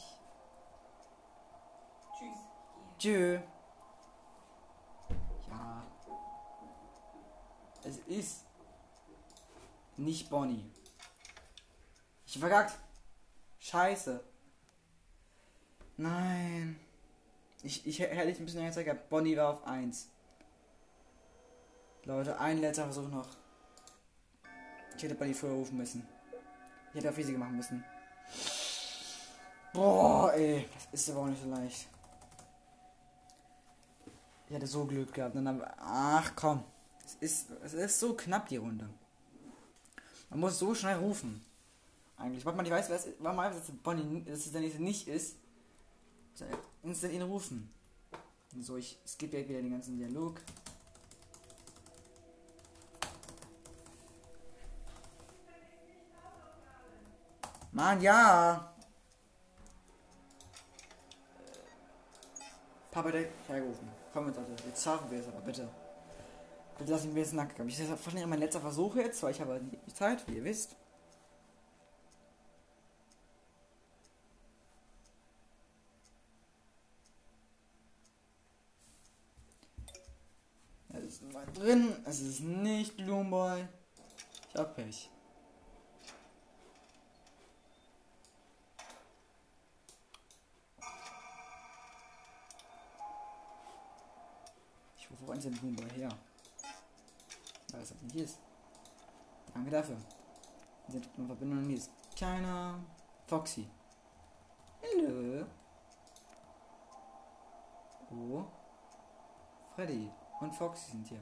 Tschüss. 2.18 2.38
Tschö. 2.98 3.38
Ja. 5.48 5.82
Es 7.84 7.98
ist 7.98 8.44
nicht 9.96 10.30
Bonnie. 10.30 10.70
Ich 12.26 12.34
hab 12.34 12.40
verkackt. 12.40 12.78
Scheiße. 13.58 14.24
Nein. 15.96 16.80
Ich, 17.62 17.86
ich 17.86 17.98
hätte 17.98 18.30
ich 18.30 18.38
ein 18.38 18.44
bisschen 18.44 18.66
gezeigt. 18.66 19.08
Bonnie 19.08 19.36
war 19.36 19.50
auf 19.50 19.66
1. 19.66 20.08
Leute, 22.04 22.38
ein 22.38 22.60
letzter 22.60 22.84
Versuch 22.84 23.08
noch. 23.08 23.28
Ich 24.96 25.02
hätte 25.02 25.14
Bonnie 25.14 25.34
früher 25.34 25.52
rufen 25.52 25.76
müssen. 25.76 26.06
Ich 26.90 26.96
hätte 26.96 27.10
auf 27.10 27.18
Easy 27.18 27.32
machen 27.32 27.56
müssen. 27.56 27.84
Boah, 29.72 30.32
ey. 30.34 30.68
Das 30.92 31.00
ist 31.00 31.10
aber 31.10 31.20
auch 31.20 31.26
nicht 31.26 31.42
so 31.42 31.50
leicht. 31.50 31.88
Ich 34.48 34.54
hatte 34.54 34.66
so 34.66 34.84
Glück 34.84 35.12
gehabt. 35.12 35.34
Dann, 35.34 35.62
ach 35.78 36.32
komm. 36.36 36.62
Es 37.04 37.16
ist, 37.20 37.50
es 37.62 37.74
ist 37.74 38.00
so 38.00 38.14
knapp, 38.14 38.48
die 38.48 38.56
Runde. 38.56 38.88
Man 40.30 40.40
muss 40.40 40.58
so 40.58 40.74
schnell 40.74 40.96
rufen. 40.96 41.44
Eigentlich. 42.16 42.44
Warte 42.44 42.56
mal, 42.56 42.64
ich 42.64 42.72
weiß, 42.72 42.90
was, 42.90 43.08
warte 43.18 43.36
mal, 43.36 43.52
dass 43.52 43.70
Bonnie, 43.82 44.24
dass 44.24 44.46
es 44.46 44.52
der 44.52 44.60
nächste 44.60 44.82
nicht 44.82 45.08
ist. 45.08 45.36
Instant 46.82 47.12
ihn 47.12 47.22
rufen. 47.22 47.70
So, 48.60 48.76
ich 48.76 48.98
skippe 49.06 49.48
wieder 49.48 49.60
den 49.60 49.72
ganzen 49.72 49.96
Dialog. 49.96 50.40
Mann, 57.74 58.00
ja. 58.00 58.72
Papa 62.92 63.08
hat 63.08 63.14
hergerufen. 63.48 63.88
Komm 64.12 64.28
jetzt, 64.28 64.36
Leute. 64.36 64.62
Jetzt 64.64 64.84
schaffen 64.84 65.10
wir 65.10 65.18
es 65.18 65.26
aber, 65.26 65.40
bitte. 65.40 65.68
Bitte 66.78 66.92
lass 66.92 67.04
ihn 67.04 67.12
mir 67.12 67.20
jetzt 67.20 67.34
haben. 67.34 67.68
Ich 67.68 67.76
das 67.76 67.86
ist 67.86 67.90
wahrscheinlich 67.90 68.26
mein 68.26 68.38
letzter 68.38 68.60
Versuch 68.60 68.94
jetzt, 68.94 69.20
weil 69.24 69.32
ich 69.32 69.40
habe 69.40 69.60
die 69.60 69.92
Zeit, 69.92 70.26
wie 70.28 70.36
ihr 70.36 70.44
wisst. 70.44 70.76
Es 80.90 81.04
ist 81.04 81.32
mal 81.32 81.46
drin, 81.54 81.92
es 82.04 82.20
ist 82.20 82.40
nicht 82.40 82.96
Blumenboy. 82.96 83.66
Ich 84.48 84.60
hab 84.60 84.76
Pech. 84.76 85.10
Den 95.42 95.52
Blumenboy 95.52 95.90
her. 95.90 96.08
Weil 97.72 97.82
es 97.82 97.90
halt 97.90 98.02
nicht 98.04 98.16
ist. 98.16 98.38
Danke 99.52 99.70
dafür. 99.70 99.96
In 101.16 101.26
Verbindung 101.26 101.66
mit 101.66 101.90
Kleiner 102.14 102.78
Foxy. 103.26 103.68
Hallo. 104.80 105.44
Oh. 108.10 108.44
Freddy 109.74 110.08
und 110.40 110.54
Foxy 110.54 110.92
sind 110.92 111.08
hier. 111.08 111.20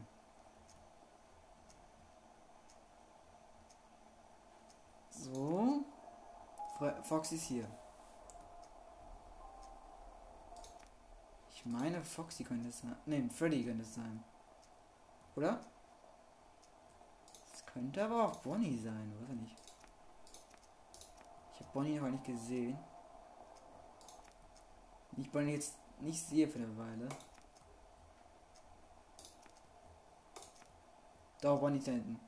So. 5.10 5.84
Fre 6.76 7.02
Foxy 7.02 7.36
ist 7.36 7.44
hier. 7.44 7.81
Ich 11.64 11.70
meine, 11.70 12.02
Foxy 12.02 12.44
könnte 12.44 12.68
es 12.68 12.80
sein. 12.80 12.96
Ne, 13.06 13.28
Freddy 13.30 13.64
könnte 13.64 13.82
es 13.82 13.94
sein. 13.94 14.22
Oder? 15.36 15.60
Es 17.52 17.64
könnte 17.66 18.04
aber 18.04 18.24
auch 18.24 18.36
Bonnie 18.36 18.78
sein, 18.78 19.12
oder 19.22 19.34
nicht? 19.34 19.62
Bonnie 21.72 21.98
noch 21.98 22.10
nicht 22.10 22.24
gesehen. 22.24 22.78
Ich 25.16 25.30
Bonnie 25.30 25.52
jetzt 25.52 25.74
nicht 26.00 26.22
sehe 26.26 26.46
für 26.46 26.58
eine 26.58 26.76
Weile. 26.76 27.08
Da 31.40 31.54
Bonnie 31.54 31.80
da 31.80 31.92
hinten. 31.92 32.20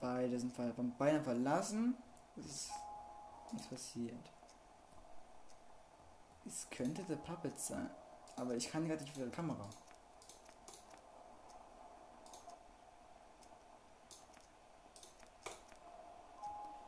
Beide 0.00 0.40
sind 0.40 0.52
ver 0.52 0.74
beide 0.98 1.22
verlassen. 1.22 1.96
Es 2.36 2.70
ist 3.54 3.70
passiert. 3.70 4.30
Es 6.46 6.68
könnte 6.70 7.02
der 7.04 7.16
Puppet 7.16 7.58
sein. 7.58 7.90
Aber 8.36 8.54
ich 8.54 8.70
kann 8.70 8.86
gerade 8.86 9.02
nicht 9.02 9.14
für 9.14 9.24
die 9.24 9.30
Kamera. 9.30 9.68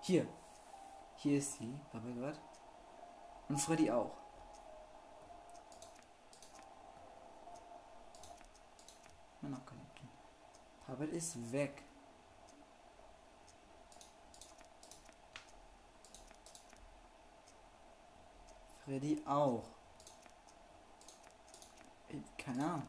Hier. 0.02 0.26
Hier 1.16 1.38
ist 1.38 1.58
sie, 1.58 1.80
aber 1.92 2.10
gerade. 2.10 2.38
Und 3.48 3.58
Freddy 3.58 3.90
auch. 3.90 4.24
noch 9.50 9.64
connecten. 9.66 10.08
Puppet 10.86 11.12
ist 11.12 11.52
weg. 11.52 11.82
Freddy 18.84 19.22
auch. 19.26 19.64
Keine 22.36 22.64
Ahnung. 22.64 22.86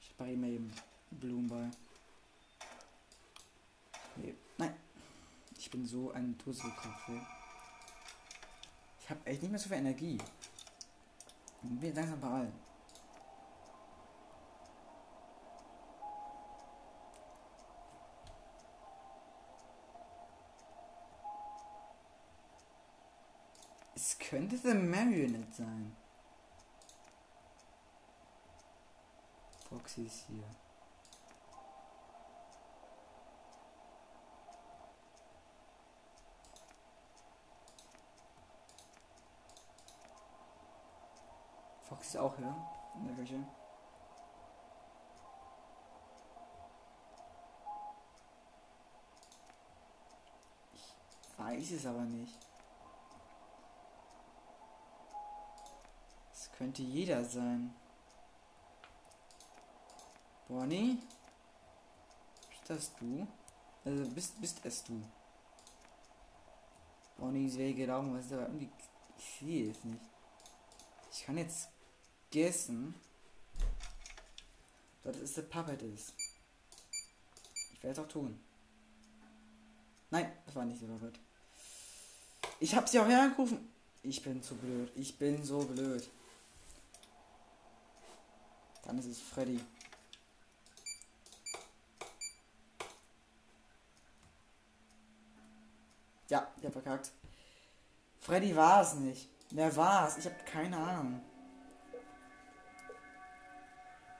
Ich 0.00 0.14
bei 0.16 0.32
ihm 0.32 0.44
eben 0.44 0.74
Blumen 1.10 1.48
bei. 1.48 1.70
Nee. 4.16 4.34
Nein. 4.58 4.76
Ich 5.56 5.70
bin 5.70 5.86
so 5.86 6.12
ein 6.12 6.36
Tusselkopf. 6.36 7.10
Ich 9.00 9.10
habe 9.10 9.24
echt 9.24 9.40
nicht 9.40 9.50
mehr 9.50 9.58
so 9.58 9.68
viel 9.68 9.78
Energie. 9.78 10.18
Ich 11.62 11.80
bin 11.80 11.94
langsam 11.94 12.20
bei 12.20 12.28
allen. 12.28 12.67
Es 24.38 24.40
könnte 24.40 24.56
The 24.56 24.74
Marionette 24.74 25.52
sein. 25.52 25.96
Foxy 29.68 30.02
ist 30.04 30.26
hier. 30.28 30.44
Fox 41.82 42.06
ist 42.06 42.16
auch 42.16 42.36
hier 42.36 42.54
in 42.94 43.06
der 43.08 43.16
Küche. 43.16 43.44
Ich 50.74 51.38
weiß 51.38 51.70
es 51.72 51.86
aber 51.86 52.02
nicht. 52.02 52.47
Könnte 56.58 56.82
jeder 56.82 57.24
sein. 57.24 57.72
Bonnie? 60.48 60.98
Bist 62.50 62.62
das 62.66 62.96
du? 62.96 63.26
Also 63.84 64.04
bist, 64.10 64.40
bist 64.40 64.60
es 64.64 64.82
du? 64.82 65.00
Bonnies 67.16 67.56
Wege 67.56 67.86
Daumen, 67.86 68.16
was 68.16 68.26
ist 68.26 68.32
aber 68.32 68.42
irgendwie. 68.42 68.70
Ich 69.16 69.38
sehe 69.38 69.70
es 69.70 69.84
nicht. 69.84 70.02
Ich 71.12 71.24
kann 71.24 71.38
jetzt 71.38 71.68
gegessen, 72.30 72.94
dass 75.04 75.16
es 75.16 75.34
der 75.34 75.42
Puppet 75.42 75.82
ist. 75.82 76.12
Ich 77.72 77.82
werde 77.82 78.00
es 78.00 78.04
auch 78.04 78.10
tun. 78.10 78.38
Nein, 80.10 80.32
das 80.44 80.54
war 80.56 80.64
nicht 80.64 80.82
der 80.82 80.88
Puppet. 80.88 81.20
Ich 82.58 82.74
habe 82.74 82.88
sie 82.88 82.98
auch 82.98 83.06
hergerufen. 83.06 83.68
Ich 84.02 84.22
bin 84.22 84.42
zu 84.42 84.56
blöd. 84.56 84.90
Ich 84.96 85.16
bin 85.16 85.44
so 85.44 85.60
blöd. 85.60 86.08
Dann 88.88 88.98
ist 88.98 89.06
es 89.06 89.20
Freddy. 89.20 89.60
Ja, 96.30 96.48
ich 96.56 96.64
hab 96.64 96.72
verkackt. 96.72 97.12
Freddy 98.18 98.56
war 98.56 98.80
es 98.80 98.94
nicht. 98.94 99.28
Wer 99.50 99.76
war 99.76 100.08
es? 100.08 100.16
Ich 100.16 100.24
habe 100.24 100.36
keine 100.50 100.78
Ahnung. 100.78 101.20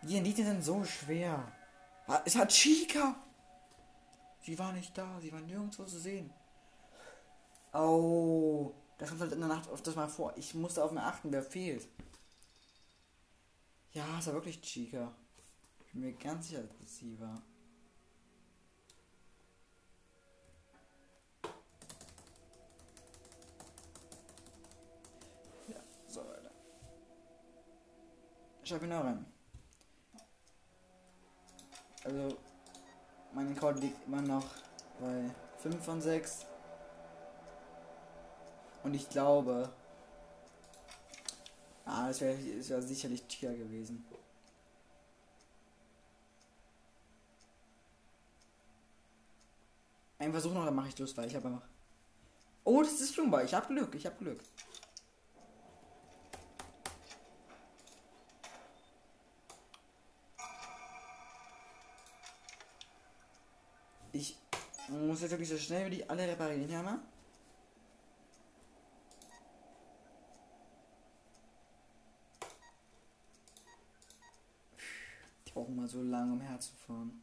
Die 0.03 0.19
Indizien 0.19 0.47
sind 0.47 0.63
so 0.63 0.85
schwer. 0.85 1.51
Es 2.27 2.37
hat 2.37 2.51
Chica. 2.51 3.17
Sie 4.43 4.59
war 4.59 4.75
nicht 4.75 4.97
da. 4.99 5.19
Sie 5.23 5.33
war 5.33 5.41
nirgendwo 5.41 5.85
zu 5.85 5.99
sehen. 5.99 6.31
Oh. 7.73 8.75
Das 8.99 9.09
kommt 9.09 9.23
halt 9.23 9.33
in 9.33 9.41
der 9.41 9.49
Nacht 9.49 9.71
öfters 9.71 9.97
mal 9.97 10.09
vor. 10.09 10.35
Ich 10.37 10.55
musste 10.55 10.85
auf 10.85 10.91
mir 10.91 11.05
achten, 11.05 11.33
wer 11.33 11.43
fehlt. 11.43 11.89
Ja, 13.93 14.19
es 14.19 14.27
war 14.27 14.35
wirklich 14.35 14.61
Chica. 14.61 15.13
Ich 15.81 15.93
bin 15.93 16.03
mir 16.03 16.13
ganz 16.13 16.49
sicher, 16.49 16.63
dass 16.63 16.99
sie 16.99 17.19
war. 17.19 17.43
Ja, 25.69 25.81
so 26.07 26.21
weiter. 26.21 26.51
Schau 28.63 28.79
genau 28.79 29.01
rein. 29.01 29.25
Also, 32.05 32.37
mein 33.33 33.49
Rekord 33.49 33.81
liegt 33.81 34.07
immer 34.07 34.23
noch 34.23 34.47
bei 35.01 35.31
5 35.59 35.85
von 35.85 36.01
6. 36.01 36.47
Und 38.83 38.95
ich 38.95 39.09
glaube, 39.11 39.73
ah, 41.89 42.11
es 42.11 42.21
wäre 42.21 42.37
wär 42.37 42.83
sicherlich 42.83 43.23
Tia 43.25 43.53
gewesen. 43.53 44.05
Ein 50.19 50.33
Versuch 50.33 50.53
noch, 50.53 50.65
dann 50.65 50.75
mache 50.75 50.89
ich 50.89 50.95
Schluss, 50.95 51.17
weil 51.17 51.29
ich 51.29 51.37
habe 51.37 51.49
einfach. 51.49 51.67
Oh, 52.65 52.83
das 52.83 53.01
ist 53.01 53.15
Flumba. 53.15 53.43
Ich 53.43 53.55
habe 53.55 53.73
Glück, 53.73 53.95
ich 53.95 54.05
habe 54.05 54.17
Glück. 54.17 54.41
Ich 64.13 64.37
muss 64.89 65.21
jetzt 65.21 65.31
wirklich 65.31 65.49
so 65.49 65.57
schnell 65.57 65.87
wie 65.87 65.97
die 65.97 66.11
alle 66.11 66.27
reparieren, 66.27 66.69
ja, 66.69 66.83
mal? 66.83 66.99
Mal 75.89 75.93
so 75.95 76.03
lange, 76.03 76.33
um 76.35 76.41
herzufahren. 76.41 77.23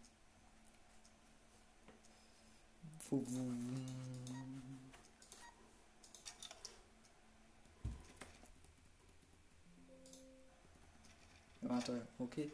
Warte, 11.62 12.08
okay. 12.17 12.51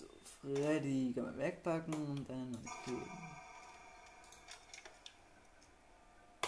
So, 0.00 0.06
Freddy, 0.40 1.12
kann 1.14 1.24
man 1.26 1.38
wegpacken 1.38 1.94
und 1.94 2.28
dann 2.28 2.56
okay. 2.64 3.02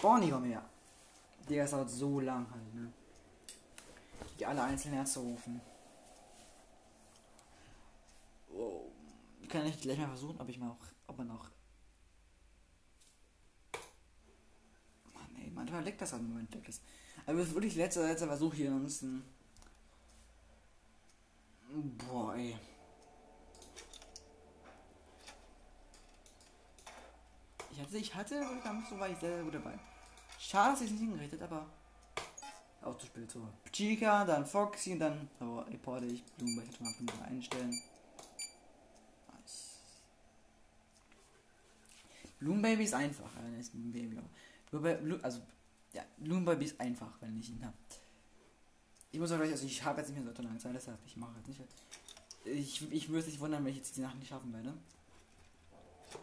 Bonnie, 0.01 0.29
komm 0.29 0.43
her. 0.43 0.69
Digga, 1.47 1.63
es 1.63 1.71
dauert 1.71 1.89
so 1.89 2.19
lang 2.19 2.45
halt, 2.51 2.75
ne? 2.75 2.91
Die 4.37 4.45
alle 4.45 4.63
einzeln 4.63 4.95
herzurufen. 4.95 5.61
Oh. 8.55 8.91
Kann 9.53 9.67
ich 9.67 9.79
gleich 9.79 9.99
mal 9.99 10.07
versuchen, 10.07 10.41
ob 10.41 10.49
ich 10.49 10.57
mal 10.57 10.71
auch, 10.71 10.83
ob 11.05 11.15
man 11.19 11.29
auch. 11.29 11.47
Mann, 15.13 15.35
ey, 15.37 15.51
manchmal 15.51 15.83
leckt 15.83 16.01
das 16.01 16.11
an 16.15 16.27
Moment 16.27 16.51
leckt 16.55 16.67
das. 16.67 16.81
Aber 17.27 17.37
das 17.37 17.49
ist 17.49 17.53
wirklich 17.53 17.75
letzter, 17.75 18.07
letzter 18.07 18.25
Versuch 18.25 18.51
hier, 18.55 18.71
ansonsten. 18.71 19.23
Boah, 21.69 22.33
ey. 22.33 22.57
Ich 27.71 27.79
hatte, 27.79 27.97
ich 27.99 28.15
hatte, 28.15 28.43
so 28.89 28.99
war 28.99 29.07
ich 29.07 29.19
sehr, 29.19 29.35
sehr 29.35 29.43
gut 29.43 29.53
dabei. 29.53 29.77
Schade, 30.39 30.71
dass 30.71 30.81
ich 30.81 30.87
es 30.87 30.93
nicht 30.93 31.01
hingerichtet, 31.01 31.43
aber 31.43 31.67
auch 32.81 32.97
zu 32.97 33.05
spät 33.05 33.29
so. 33.29 33.47
Chica, 33.71 34.25
dann 34.25 34.47
Foxy 34.47 34.93
und 34.93 34.99
dann 34.99 35.29
aber 35.39 35.67
reporte 35.67 36.07
ich 36.07 36.23
Blumen, 36.23 36.67
ich 36.67 36.79
mal 36.79 36.91
5 36.91 37.21
einstellen. 37.21 37.79
Loon 42.43 42.61
Baby 42.61 42.83
ist 42.83 42.93
einfach. 42.93 43.29
Ja, 43.35 43.59
ist 43.59 43.73
Loon 43.73 43.91
Baby. 43.91 44.19
Aber 44.71 44.97
also, 45.23 45.41
ja, 45.93 46.03
Loon 46.17 46.45
Baby 46.45 46.65
ist 46.65 46.79
einfach, 46.79 47.11
wenn 47.21 47.37
ich 47.39 47.49
ihn 47.49 47.63
habe. 47.63 47.75
Ich 49.11 49.19
muss 49.19 49.31
auch 49.31 49.37
gleich, 49.37 49.51
also 49.51 49.65
ich 49.65 49.83
habe 49.83 50.01
jetzt 50.01 50.09
nicht 50.09 50.23
mehr 50.23 50.33
so 50.35 50.41
lange 50.41 50.57
Zeit, 50.57 50.73
deshalb 50.75 50.99
ich 51.05 51.15
mache 51.17 51.37
jetzt 51.37 51.47
nicht. 51.47 51.61
Ich, 52.45 52.91
ich 52.91 53.09
würde 53.09 53.25
nicht 53.27 53.39
wundern, 53.39 53.63
wenn 53.63 53.71
ich 53.71 53.77
jetzt 53.77 53.95
die 53.95 54.01
Nacht 54.01 54.17
nicht 54.17 54.27
schaffen 54.27 54.51
werde. 54.51 54.73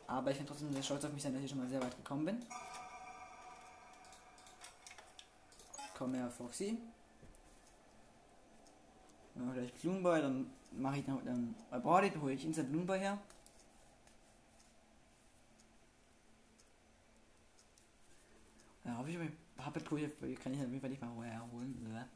Aber 0.07 0.31
ich 0.31 0.39
bin 0.39 0.47
trotzdem 0.47 0.73
sehr 0.73 0.83
stolz 0.83 1.05
auf 1.05 1.13
mich 1.13 1.23
sein, 1.23 1.33
dass 1.33 1.43
ich 1.43 1.51
schon 1.51 1.59
mal 1.59 1.69
sehr 1.69 1.83
weit 1.83 1.97
gekommen 1.97 2.25
bin. 2.25 2.45
Komm 5.97 6.15
her, 6.15 6.31
Foxy. 6.31 6.79
Wenn 9.35 9.47
wir 9.47 9.55
gleich 9.55 9.73
Bloomboy, 9.75 10.21
dann 10.21 10.51
mache 10.73 10.99
ich 10.99 11.05
dann, 11.05 11.25
dann 11.25 11.55
bei 11.71 11.79
Body, 11.79 12.11
hole 12.21 12.33
ich 12.33 12.45
Instant 12.45 12.71
Bloomboy 12.71 12.99
her. 12.99 13.19
Hoffe 18.85 19.11
ich, 19.11 19.19
Puppet 19.57 19.85
kann 20.41 20.53
ich 20.53 20.61
auf 20.61 20.69
jeden 20.69 20.81
Fall 20.81 20.91
nicht 20.91 21.03
mal 21.03 21.25
herholen. 21.25 22.09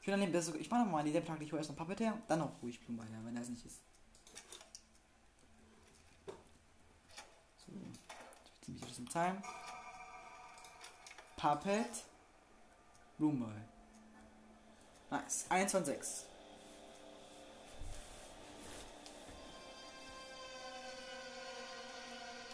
Ich 0.00 0.06
will 0.06 0.12
dann 0.12 0.20
den 0.20 0.32
besser. 0.32 0.54
Ich 0.56 0.70
mache 0.70 0.84
mal 0.84 1.04
diesem 1.04 1.24
Tag, 1.24 1.40
ich 1.40 1.52
hole 1.52 1.60
erst 1.60 1.70
noch 1.70 1.76
Puppet 1.76 2.00
her, 2.00 2.20
dann 2.26 2.40
noch 2.40 2.60
ruhig 2.62 2.80
Blumenball 2.80 3.08
her, 3.08 3.20
wenn 3.24 3.34
das 3.34 3.48
nicht 3.48 3.64
ist. 3.64 3.80
So. 7.58 7.72
Ziemlich 8.62 8.84
bisschen 8.84 9.08
Time. 9.08 9.42
Puppet. 11.36 12.04
Blumenball. 13.18 13.62
Nice. 15.10 15.46
1 15.50 15.72
von 15.72 15.84
6. 15.84 16.26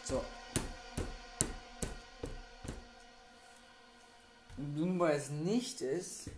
So. 0.03 0.23
Blumenball 4.59 5.11
es 5.11 5.29
nicht 5.29 5.81
ist, 5.81 6.29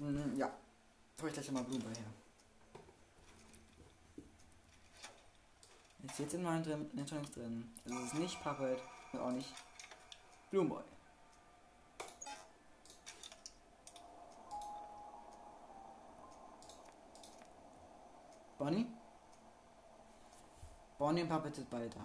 Mhm, 0.00 0.36
ja. 0.36 0.50
Hol 1.20 1.28
ich 1.28 1.34
gleich 1.34 1.50
mal 1.50 1.64
Blumen 1.64 1.82
her. 1.94 2.04
Jetzt 6.04 6.18
jetzt 6.20 6.34
im 6.34 6.42
neuen 6.42 6.62
drin, 6.62 6.90
in 6.92 7.04
drin. 7.04 7.74
Es 7.84 7.92
ist 7.92 8.14
nicht 8.14 8.42
Puppet 8.42 8.80
und 9.12 9.20
auch 9.20 9.32
nicht 9.32 9.52
Bloomboy. 10.50 10.82
Bonnie? 18.58 18.86
Bonnie 20.98 21.22
und 21.22 21.28
Puppet 21.28 21.54
sind 21.56 21.70
beide 21.70 21.90
da. 21.90 22.00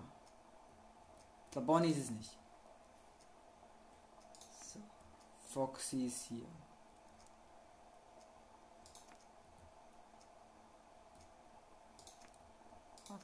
Ich 1.46 1.52
glaube, 1.52 1.68
Bonnie 1.68 1.92
ist 1.92 1.98
es 1.98 2.10
nicht. 2.10 2.38
So. 4.62 4.80
Foxy 5.54 6.08
ist 6.08 6.24
hier. 6.24 6.48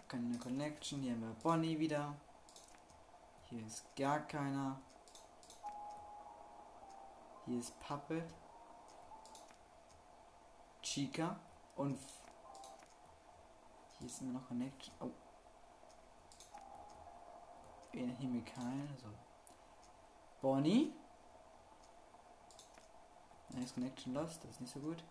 keine 0.08 0.38
Connection. 0.38 1.02
Hier 1.02 1.14
haben 1.14 1.22
wir 1.22 1.36
Bonnie 1.42 1.80
wieder. 1.80 2.16
Hier 3.50 3.66
ist 3.66 3.84
gar 3.96 4.20
keiner. 4.28 4.80
Hier 7.46 7.60
ist 7.60 7.80
Puppet. 7.80 8.32
Chica. 10.84 11.40
Und 11.76 11.98
hier 13.98 14.08
ist 14.08 14.22
immer 14.22 14.34
noch 14.34 14.48
Connection. 14.48 14.94
Oh. 15.00 15.10
In 17.94 18.10
Himmel 18.18 18.44
kein. 18.44 18.96
So. 19.02 19.08
Bonnie. 20.42 20.94
Nice 23.50 23.74
Connection 23.74 24.14
lost. 24.14 24.44
Das 24.44 24.52
ist 24.52 24.62
nicht 24.62 24.74
so 24.74 24.80
gut. 24.80 25.04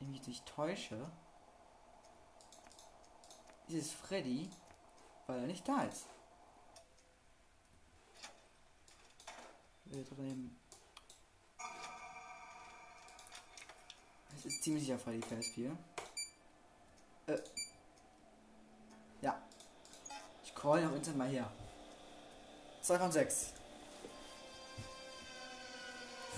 wenn 0.00 0.14
ich 0.14 0.26
mich 0.26 0.42
täusche, 0.42 0.96
ist 3.68 3.74
es 3.74 3.92
Freddy, 3.92 4.48
weil 5.26 5.40
er 5.40 5.46
nicht 5.46 5.66
da 5.68 5.82
ist. 5.82 6.06
Es 14.36 14.46
ist 14.46 14.62
ziemlich 14.62 14.84
sicher 14.84 14.98
Freddy 14.98 15.20
Fazbear. 15.22 15.76
Äh. 17.26 17.38
Ja. 19.20 19.42
Ich 20.42 20.54
call 20.54 20.82
noch 20.84 21.14
mal 21.14 21.28
her. 21.28 21.50
2 22.82 22.98
von 22.98 23.12
6. 23.12 23.52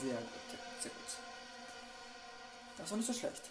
Sehr 0.03 0.15
gut, 0.15 0.59
sehr 0.81 0.91
gut. 0.91 1.17
Das 2.77 2.91
war 2.91 2.97
nicht 2.97 3.07
so 3.07 3.13
schlecht. 3.13 3.43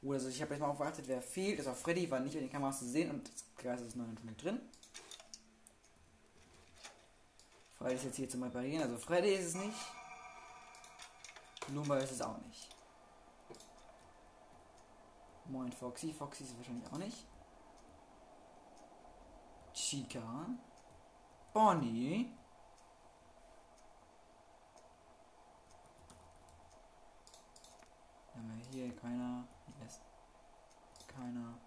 Gut, 0.00 0.14
also 0.14 0.28
ich 0.28 0.40
habe 0.40 0.54
jetzt 0.54 0.60
mal 0.60 0.68
aufgeachtet, 0.68 1.06
wer 1.06 1.20
fehlt. 1.20 1.58
Das 1.58 1.66
ist 1.66 1.72
auch 1.72 1.76
Freddy, 1.76 2.10
war 2.10 2.20
nicht 2.20 2.34
in 2.34 2.40
den 2.40 2.50
Kameras 2.50 2.78
zu 2.78 2.86
sehen 2.86 3.10
und 3.10 3.28
das 3.28 3.44
Gras 3.58 3.82
ist 3.82 3.96
noch 3.96 4.06
nicht 4.06 4.42
drin. 4.42 4.58
Freddy 7.76 7.94
ist 7.96 8.04
jetzt 8.04 8.16
hier 8.16 8.30
zum 8.30 8.42
Reparieren. 8.42 8.84
Also 8.84 8.96
Freddy 8.96 9.34
ist 9.34 9.48
es 9.48 9.54
nicht. 9.54 9.76
Lumba 11.68 11.98
ist 11.98 12.12
es 12.12 12.22
auch 12.22 12.38
nicht. 12.38 12.68
Moin 15.44 15.70
Foxy. 15.72 16.14
Foxy 16.14 16.44
ist 16.44 16.52
es 16.52 16.56
wahrscheinlich 16.56 16.90
auch 16.90 16.96
nicht. 16.96 17.26
Chica. 19.90 20.46
Bonnie. 21.52 22.32
Haben 28.32 28.56
wir 28.56 28.66
hier 28.66 28.94
keiner. 28.94 29.48
Hier 29.76 29.86
ist 29.86 30.00
keiner. 31.08 31.58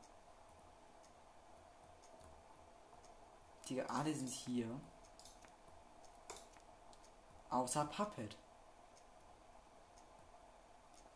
Die 3.67 3.81
alle 3.81 4.13
sind 4.13 4.29
hier. 4.29 4.69
Außer 7.49 7.83
Puppet. 7.87 8.37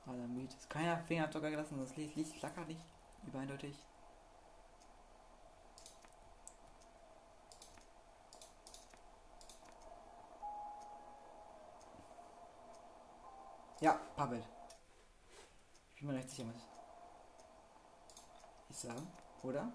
Alamit. 0.05 0.69
Keiner 0.69 0.97
Fingerabdrucker 0.97 1.51
gelassen, 1.51 1.79
das 1.79 1.95
Licht, 1.95 2.17
Licht 2.17 2.35
flackert 2.35 2.67
nicht. 2.67 2.83
Übereindeutig. 3.25 3.77
Ja, 13.79 13.99
Puppet. 14.17 14.43
Ich 15.93 16.01
bin 16.01 16.09
mir 16.09 16.15
recht 16.15 16.29
sicher, 16.31 16.45
was 16.47 16.55
ich 18.71 18.77
sage. 18.77 19.01
Oder? 19.43 19.71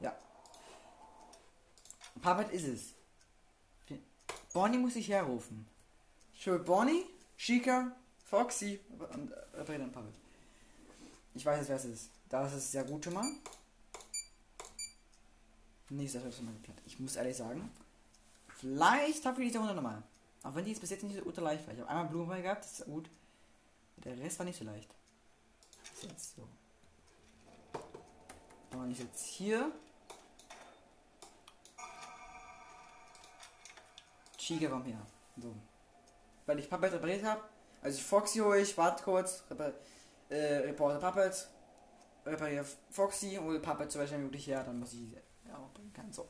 Ja. 0.00 0.16
Puppet 2.20 2.50
ist 2.50 2.66
es. 2.66 2.94
Bonnie 4.52 4.78
muss 4.78 4.96
ich 4.96 5.08
herrufen. 5.08 5.68
Schön 6.34 6.64
Bonnie, 6.64 7.04
Chica, 7.36 7.92
Foxy 8.24 8.80
und 8.98 9.30
äh, 9.30 9.78
dann 9.78 9.92
Puppet. 9.92 10.14
Ich 11.34 11.46
weiß 11.46 11.60
jetzt, 11.60 11.68
wer 11.68 11.76
es 11.76 11.84
ist. 11.84 12.10
Das 12.28 12.52
ist 12.52 12.72
sehr 12.72 12.82
gut 12.82 13.04
schon 13.04 13.14
mal. 13.14 13.30
Nächster 15.90 16.20
Schritt 16.20 16.34
schon 16.34 16.46
mal 16.46 16.54
geklappt. 16.54 16.82
Ich 16.86 16.98
muss 16.98 17.14
ehrlich 17.14 17.36
sagen, 17.36 17.70
vielleicht 18.56 19.24
habe 19.24 19.40
ich 19.44 19.48
diese 19.48 19.60
Runde 19.60 19.74
nochmal. 19.74 20.02
Auch 20.42 20.54
wenn 20.54 20.64
die 20.64 20.70
jetzt 20.70 20.80
bis 20.80 20.90
jetzt 20.90 21.02
nicht 21.02 21.18
so 21.18 21.24
ultra 21.24 21.42
leicht 21.42 21.66
war. 21.66 21.74
Ich 21.74 21.80
habe 21.80 21.90
einmal 21.90 22.06
Blumenball 22.06 22.42
gehabt, 22.42 22.64
das 22.64 22.80
ist 22.80 22.86
gut. 22.86 23.10
Der 23.96 24.16
Rest 24.18 24.38
war 24.38 24.46
nicht 24.46 24.58
so 24.58 24.64
leicht. 24.64 24.88
Das 25.82 26.04
ist 26.04 26.10
jetzt 26.10 26.36
so. 26.36 26.48
Aber 28.70 28.86
ich 28.86 28.98
jetzt 28.98 29.24
hier. 29.26 29.72
Chica, 34.36 34.68
komm 34.68 34.84
her. 34.84 35.04
So. 35.36 35.54
Weil 36.46 36.58
ich 36.60 36.70
Puppet 36.70 36.92
repariert 36.92 37.24
habe. 37.24 37.42
Also 37.82 37.98
ich 37.98 38.04
Foxy 38.04 38.42
ich, 38.60 38.76
warte 38.76 39.02
kurz, 39.02 39.44
repar 39.50 39.72
äh, 40.28 40.56
reporte 40.58 40.98
Puppet, 40.98 41.48
repariere 42.26 42.66
Foxy, 42.90 43.36
hole 43.36 43.60
Puppet 43.60 43.90
zum 43.90 44.00
Beispiel 44.00 44.20
wirklich 44.20 44.46
her, 44.46 44.64
dann 44.64 44.80
muss 44.80 44.92
ich 44.92 45.12
ja 45.46 45.56
auch 45.56 45.72
bringen 45.72 45.92
kann. 45.92 46.12
So. 46.12 46.28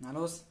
Na 0.00 0.12
los. 0.12 0.44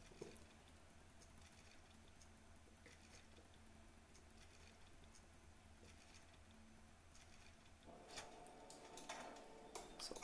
So. 9.99 10.15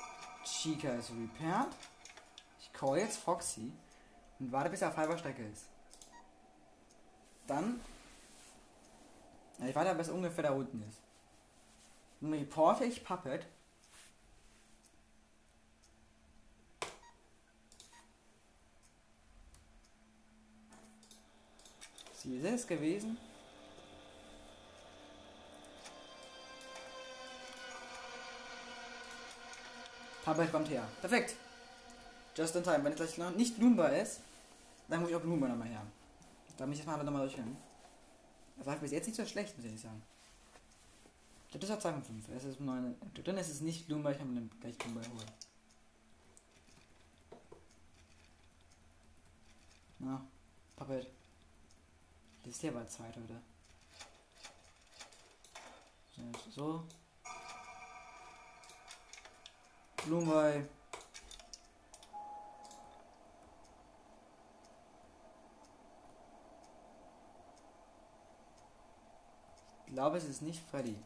Chica 0.44 0.94
ist 0.94 1.10
repaired. 1.10 1.76
Ich 2.60 2.72
call 2.72 3.00
jetzt 3.00 3.18
Foxy. 3.18 3.72
Und 4.40 4.52
warte, 4.52 4.70
bis 4.70 4.82
er 4.82 4.90
auf 4.90 4.98
halber 4.98 5.18
Strecke 5.18 5.44
ist. 5.48 5.66
Dann. 7.48 7.82
Ich 9.66 9.76
warte, 9.76 9.96
bis 9.96 10.10
ungefähr 10.10 10.44
da 10.44 10.52
unten 10.52 10.84
ist. 10.88 11.02
Dann 12.22 12.32
reporte 12.32 12.86
ich 12.86 13.04
Puppet. 13.04 13.48
Sie 22.26 22.38
ist 22.38 22.44
es 22.44 22.68
gewesen. 22.68 23.20
Puppet 30.24 30.52
kommt 30.52 30.70
her. 30.70 30.88
Perfekt. 31.02 31.36
Just 32.36 32.56
in 32.56 32.64
time. 32.64 32.84
Wenn 32.84 32.94
es 32.94 32.98
gleich 32.98 33.18
noch 33.20 33.36
nicht 33.36 33.60
Bloombar 33.60 33.96
ist, 33.96 34.22
dann 34.88 35.02
muss 35.02 35.12
ich 35.12 35.16
auch 35.16 35.22
Bloombar 35.22 35.50
nochmal 35.50 35.68
her. 35.68 35.86
Da 36.58 36.66
muss 36.66 36.74
ich 36.74 36.80
jetzt 36.80 36.88
mal 36.88 37.04
nochmal 37.04 37.28
durchhören. 37.28 37.56
Das 38.58 38.66
war 38.66 38.76
bis 38.78 38.92
jetzt 38.92 39.06
nicht 39.06 39.18
so 39.18 39.26
schlecht, 39.26 39.56
muss 39.56 39.68
ich 39.68 39.80
sagen. 39.80 40.02
Ich 41.46 41.52
glaube, 41.52 41.68
das 41.68 41.70
war 41.70 41.80
2 41.80 41.94
von 41.94 42.04
5. 42.04 42.30
Es 42.36 42.44
ist 42.44 42.60
9. 42.60 42.96
Dann 43.24 43.38
ist 43.38 43.50
es 43.50 43.62
nicht 43.62 43.86
Bloombar, 43.86 44.14
ich 44.14 44.20
habe 44.20 44.30
mir 44.30 44.50
gleich 44.62 44.76
Bloombar 44.80 45.04
holen. 45.04 45.32
Na, 50.00 50.26
Puppet. 50.76 51.15
Das 52.46 52.54
ist 52.54 52.62
der 52.62 52.76
war 52.76 52.88
Zeit, 52.88 53.18
oder? 53.18 53.42
So. 56.52 56.84
Blumenwei. 60.06 60.64
Ich 69.88 69.94
glaube, 69.94 70.18
es 70.18 70.26
ist 70.26 70.44
nicht 70.44 70.62
Freddy. 70.70 71.00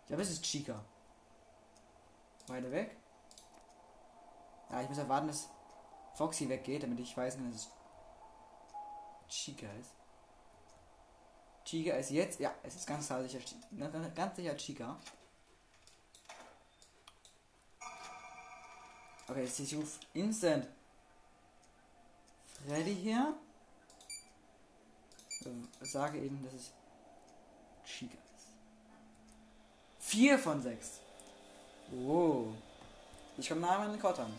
Ich 0.00 0.06
glaube, 0.06 0.22
es 0.22 0.30
ist 0.30 0.42
Chica. 0.42 0.82
Weiter 2.46 2.70
weg. 2.70 2.96
Ja, 4.70 4.82
ich 4.82 4.88
muss 4.88 4.98
erwarten, 4.98 5.28
dass 5.28 5.48
Foxy 6.14 6.48
weggeht, 6.48 6.82
damit 6.82 7.00
ich 7.00 7.16
weiß, 7.16 7.36
dass 7.36 7.54
es 7.54 7.70
Chica 9.28 9.66
ist. 9.80 9.92
Chica 11.64 11.94
ist 11.94 12.10
jetzt, 12.10 12.40
ja, 12.40 12.54
es 12.62 12.76
ist 12.76 12.86
ganz 12.86 13.08
sicher, 13.08 13.40
ganz 14.14 14.36
sicher 14.36 14.56
Chica. 14.56 14.98
Okay, 19.26 19.44
jetzt 19.44 19.58
ich 19.58 19.74
rufe 19.74 20.00
instant 20.12 20.68
Freddy 22.66 22.94
hier. 22.94 23.34
Sage 25.80 26.18
eben, 26.18 26.42
dass 26.44 26.54
es 26.54 26.72
Chica 27.84 28.16
ist. 28.36 28.46
4 30.00 30.38
von 30.38 30.62
6. 30.62 31.00
Oh. 31.92 32.52
Ich 33.36 33.48
komme 33.48 33.60
nachher 33.60 33.86
in 33.86 33.92
den 33.92 34.00
Kottern. 34.00 34.32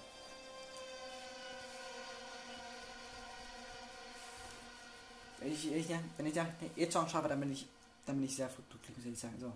Wenn 5.39 5.51
ich, 5.51 5.71
ich, 5.71 5.89
wenn 6.17 6.25
ich 6.25 6.35
jetzt 6.75 6.93
schon 6.93 7.07
schaffe, 7.07 7.27
dann 7.27 7.39
bin 7.39 7.51
ich, 7.51 7.67
dann 8.05 8.15
bin 8.15 8.25
ich 8.25 8.35
sehr 8.35 8.47
glücklich, 8.47 8.97
muss 8.97 9.05
ich 9.05 9.19
sagen. 9.19 9.39
So. 9.39 9.53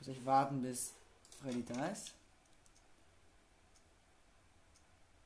Ich 0.00 0.06
muss 0.06 0.16
euch 0.16 0.24
warten, 0.24 0.62
bis 0.62 0.92
Freddy 1.40 1.64
da 1.64 1.86
ist. 1.86 2.12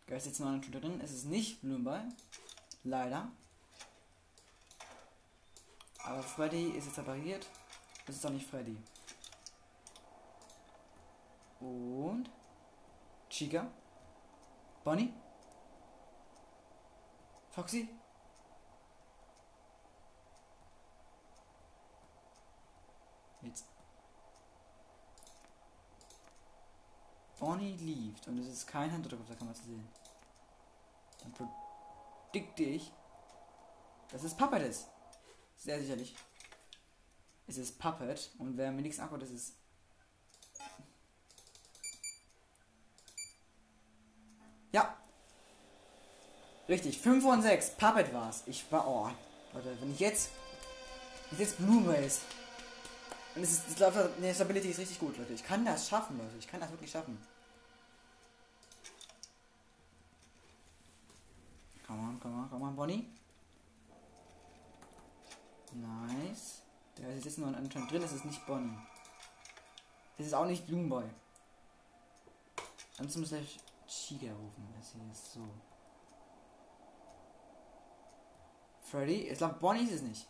Da 0.07 0.17
ist 0.17 0.27
jetzt 0.27 0.41
noch 0.41 0.49
eine 0.49 0.61
Tüte 0.61 0.81
drin. 0.81 1.01
Es 1.03 1.13
ist 1.13 1.27
nicht 1.27 1.61
Blumenball. 1.61 2.05
Leider. 2.85 3.31
Aber 6.05 6.23
Freddy 6.23 6.71
ist 6.71 6.87
jetzt 6.87 6.99
repariert. 6.99 7.47
Es 8.07 8.17
ist 8.17 8.25
doch 8.25 8.31
nicht 8.31 8.49
Freddy. 8.49 8.77
Und 11.63 12.29
Chica. 13.29 13.71
Bonnie. 14.83 15.13
Foxy. 17.51 17.89
Jetzt. 23.43 23.67
Bonnie 27.39 27.77
lieft 27.77 28.27
und 28.27 28.39
es 28.39 28.49
ist 28.49 28.67
kein 28.67 28.91
Handdruck 28.91 29.21
auf 29.21 29.27
der 29.27 29.37
Kamera 29.37 29.55
zu 29.55 29.65
sehen. 29.65 29.89
Dann 31.21 31.33
predikte 31.33 32.65
ich, 32.65 32.93
dass 34.11 34.25
es 34.25 34.37
Puppet 34.37 34.63
ist. 34.63 34.89
Sehr 35.57 35.81
sicherlich. 35.81 36.17
Es 37.47 37.57
ist 37.57 37.79
Puppet 37.79 38.33
und 38.39 38.57
wer 38.57 38.73
mir 38.73 38.83
nichts 38.83 38.99
antwortet, 38.99 39.31
ist 39.31 39.55
Ja. 44.73 44.97
Richtig, 46.69 46.99
5 46.99 47.23
von 47.23 47.43
6. 47.43 47.71
Puppet 47.73 48.13
war's. 48.13 48.43
Ich 48.47 48.65
war. 48.71 48.87
Oh. 48.87 49.11
Leute, 49.55 49.77
wenn 49.81 49.93
ich 49.93 50.01
jetzt. 50.01 50.31
Wenn 51.31 51.41
ich 51.41 51.47
jetzt 51.47 51.59
Blume 51.59 51.97
ist. 51.97 52.23
Und 53.35 53.43
es 53.43 53.53
ist. 53.53 53.69
Ich 53.69 53.77
glaube, 53.77 54.11
die 54.19 54.35
Stability 54.35 54.69
ist 54.71 54.79
richtig 54.79 54.99
gut, 54.99 55.17
Leute. 55.19 55.33
Ich 55.33 55.45
kann 55.45 55.65
das 55.65 55.89
schaffen, 55.89 56.19
Leute. 56.19 56.37
Ich 56.39 56.49
kann 56.49 56.61
das 56.61 56.71
wirklich 56.71 56.91
schaffen. 56.91 57.19
Come 61.87 62.01
on, 62.01 62.21
come 62.21 62.35
on, 62.35 62.51
come 62.51 62.65
on, 62.65 62.77
Bonnie. 62.77 63.07
Nice. 65.75 66.63
Da 66.97 67.09
ist 67.09 67.25
jetzt 67.25 67.39
noch 67.39 67.49
ein 67.49 67.55
Anton 67.55 67.89
drin, 67.89 68.03
das 68.03 68.13
ist 68.13 68.25
nicht 68.25 68.47
Bonnie. 68.47 68.79
Das 70.17 70.27
ist 70.27 70.35
auch 70.35 70.47
nicht 70.47 70.67
Bloomboy. 70.67 71.05
Ansonsten 72.99 73.21
muss 73.21 73.33
ich 73.33 73.59
Chica 73.93 74.33
rufen. 74.33 74.67
Das 74.77 74.93
hier 74.93 75.11
ist 75.11 75.33
so. 75.33 75.41
Freddy? 78.81 79.29
Ich 79.29 79.39
glaube, 79.39 79.55
Bonnie 79.55 79.85
ist 79.85 79.93
es 79.93 80.03
nicht. 80.03 80.27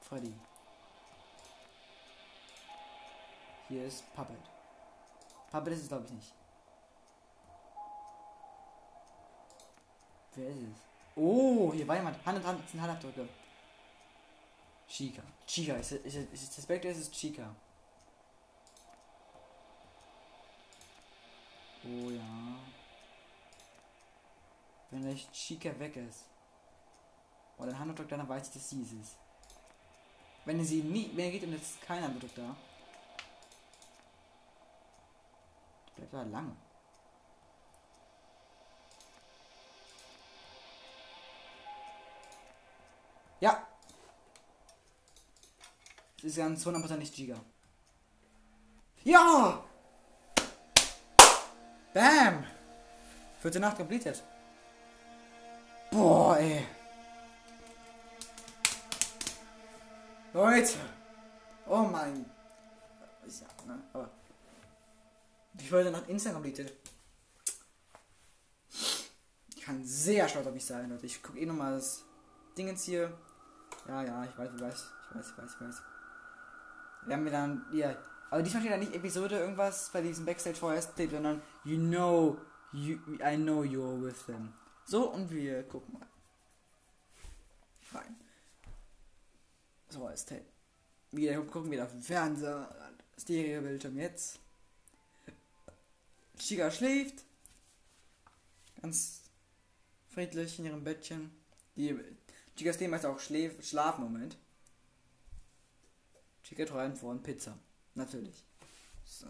Freddy. 0.00 0.34
Hier 3.68 3.84
ist 3.86 4.12
Puppet. 4.14 4.36
Puppet 5.50 5.72
ist 5.72 5.82
es, 5.82 5.88
glaube 5.88 6.06
ich, 6.06 6.12
nicht. 6.12 6.34
Wer 10.34 10.48
ist 10.48 10.56
es? 10.56 10.78
Oh, 11.14 11.72
hier 11.72 11.86
war 11.86 11.96
jemand. 11.96 12.24
Hand 12.26 12.38
in 12.38 12.44
Hand, 12.44 12.62
das 12.62 12.70
sind 12.70 12.82
Handabdrücke. 12.82 13.28
Chica. 14.88 15.22
Chica. 15.46 15.74
Ist, 15.74 15.92
ist, 15.92 16.16
ist, 16.16 16.62
Spectre? 16.62 16.88
Ist 16.88 16.98
es 16.98 17.10
Chica? 17.10 17.54
Oh 21.84 22.10
ja. 22.10 22.49
Wenn 24.90 25.06
echt 25.06 25.32
Chica 25.32 25.78
weg 25.78 25.96
ist. 25.96 26.24
Und 27.56 27.66
dann 27.66 27.78
Handdruck 27.78 28.08
dann 28.08 28.28
weiß 28.28 28.48
ich, 28.48 28.54
dass 28.54 28.70
sie 28.70 28.82
es 28.82 28.92
ist. 28.92 29.16
Wenn 30.44 30.64
sie 30.64 30.82
nie, 30.82 31.10
er 31.16 31.30
geht 31.30 31.44
und 31.44 31.52
jetzt 31.52 31.74
ist 31.74 31.82
kein 31.82 32.02
Handdruck 32.02 32.34
da. 32.34 32.56
Bleibt 35.96 36.14
da 36.14 36.22
lange. 36.22 36.56
Ja. 43.40 43.66
Es 46.18 46.24
ist 46.24 46.36
ganz 46.36 46.66
100% 46.66 46.96
nicht 46.96 47.14
Giga. 47.14 47.40
Ja! 49.04 49.64
Bam! 51.94 52.44
Vierte 53.40 53.60
Nacht 53.60 53.76
completed. 53.76 54.22
Boah, 55.90 56.38
ey. 56.38 56.66
Leute. 60.32 60.78
Oh 61.66 61.82
mein. 61.82 62.24
Ist 63.26 63.42
ja, 63.42 63.48
ne? 63.66 63.82
Aber. 63.92 64.08
Ich 65.58 65.70
wollte 65.72 65.90
nach 65.90 66.06
Instagram 66.08 66.42
completed. 66.42 66.72
Ich 69.56 69.62
kann 69.62 69.84
sehr 69.84 70.28
stolz 70.28 70.46
auf 70.46 70.54
mich 70.54 70.64
sein, 70.64 70.88
Leute. 70.88 71.06
Ich 71.06 71.22
gucke 71.22 71.38
eh 71.38 71.46
nochmal 71.46 71.74
das 71.74 72.04
Ding 72.56 72.68
jetzt 72.68 72.84
hier. 72.84 73.12
Ja, 73.88 74.02
ja, 74.02 74.24
ich 74.24 74.38
weiß, 74.38 74.50
ich 74.54 74.60
weiß, 74.60 74.86
ich 75.10 75.16
weiß, 75.16 75.30
ich 75.30 75.38
weiß, 75.38 75.54
ich 75.54 75.60
weiß. 75.66 75.82
Wir 77.06 77.16
haben 77.16 77.24
wir 77.24 77.32
dann, 77.32 77.66
ja. 77.72 77.96
Aber 78.30 78.42
diesmal 78.42 78.62
steht 78.62 78.72
da 78.72 78.78
nicht 78.78 78.94
Episode 78.94 79.38
irgendwas 79.38 79.90
bei 79.92 80.00
diesem 80.00 80.24
Backstage 80.24 80.56
vorher 80.56 80.80
sondern 80.80 81.42
You 81.64 81.76
know, 81.76 82.38
you, 82.72 82.98
I 83.20 83.36
know 83.36 83.62
you're 83.62 84.00
with 84.00 84.26
them. 84.26 84.52
So, 84.90 85.08
und 85.08 85.30
wir 85.30 85.62
gucken 85.68 85.92
mal 85.92 86.08
rein. 87.92 88.16
So 89.88 90.04
als 90.04 90.24
Tape. 90.26 90.44
Wieder 91.12 91.40
gucken 91.42 91.70
wieder 91.70 91.84
auf 91.84 91.92
den 91.92 92.02
Fernseher. 92.02 92.92
Stereobildschirm 93.16 93.96
jetzt. 93.98 94.40
Chica 96.36 96.72
schläft. 96.72 97.24
Ganz 98.82 99.20
friedlich 100.08 100.58
in 100.58 100.64
ihrem 100.66 100.82
Bettchen. 100.82 101.30
Die 101.76 101.96
Chicas 102.56 102.76
Thema 102.76 102.96
ist 102.96 103.06
auch 103.06 103.20
Schläf 103.20 103.64
Schlafmoment. 103.64 104.36
Chica 106.42 106.64
träumt 106.64 106.98
von 106.98 107.22
Pizza. 107.22 107.56
Natürlich. 107.94 108.44
So. 109.04 109.28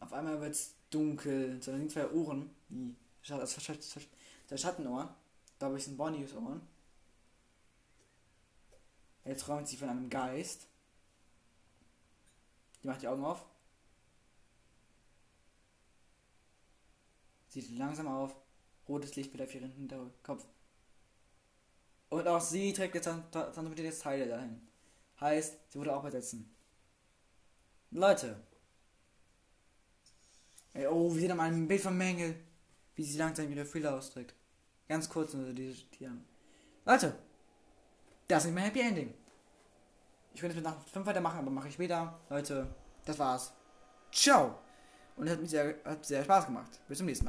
Auf 0.00 0.14
einmal 0.14 0.40
wird 0.40 0.52
es 0.52 0.76
dunkel. 0.92 1.62
So, 1.62 1.72
da 1.72 1.78
sind 1.78 1.90
zwei 1.90 2.08
Ohren. 2.10 2.50
Die 2.68 2.94
der 4.50 4.56
Schattenohr. 4.56 5.14
Da 5.58 5.66
habe 5.66 5.78
ich 5.78 5.86
ein 5.86 5.96
Bonnies 5.96 6.34
Ohren. 6.34 6.60
Jetzt 9.24 9.42
träumt 9.44 9.68
sie 9.68 9.76
von 9.76 9.88
einem 9.88 10.10
Geist. 10.10 10.66
Die 12.82 12.88
macht 12.88 13.02
die 13.02 13.08
Augen 13.08 13.24
auf. 13.24 13.44
Sieht 17.48 17.70
langsam 17.78 18.08
auf. 18.08 18.34
Rotes 18.88 19.14
Licht 19.14 19.32
wieder 19.32 19.44
auf 19.44 19.54
ihren 19.54 19.70
Hinterkopf. 19.70 20.44
Und 22.08 22.26
auch 22.26 22.40
sie 22.40 22.72
trägt 22.72 22.94
jetzt 22.94 23.06
transportiert 23.30 23.86
jetzt 23.86 24.02
Teile 24.02 24.26
dahin. 24.26 24.60
Heißt, 25.20 25.56
sie 25.70 25.78
wurde 25.78 25.94
auch 25.94 26.02
besetzen. 26.02 26.52
Leute. 27.90 28.36
Ey, 30.74 30.86
oh, 30.86 31.12
wir 31.14 31.20
sehen 31.20 31.36
mal 31.36 31.50
ein 31.50 31.68
Bild 31.68 31.80
von 31.80 31.96
Mängel. 31.96 32.34
Wie 32.94 33.04
sie 33.04 33.18
langsam 33.18 33.48
wieder 33.48 33.64
Fühler 33.64 33.94
austrägt. 33.94 34.34
Ganz 34.88 35.08
kurz 35.08 35.34
nur 35.34 35.52
diese 35.52 35.84
Tiere. 35.90 36.12
Leute. 36.84 37.14
Das 38.28 38.42
ist 38.42 38.46
nicht 38.46 38.54
mein 38.54 38.64
Happy 38.64 38.80
Ending. 38.80 39.14
Ich 40.34 40.40
könnte 40.40 40.56
es 40.56 40.62
mit 40.62 40.64
nach 40.64 40.80
5 40.86 41.06
weitermachen, 41.06 41.38
aber 41.38 41.50
mache 41.50 41.68
ich 41.68 41.74
später. 41.74 42.18
Leute, 42.28 42.74
das 43.04 43.18
war's. 43.18 43.52
Ciao. 44.10 44.58
Und 45.16 45.26
es 45.26 45.32
hat 45.32 45.40
mir 45.40 45.48
sehr, 45.48 45.74
hat 45.84 46.04
sehr 46.04 46.24
Spaß 46.24 46.46
gemacht. 46.46 46.80
Bis 46.88 46.98
zum 46.98 47.06
nächsten 47.06 47.18
Mal. 47.18 47.20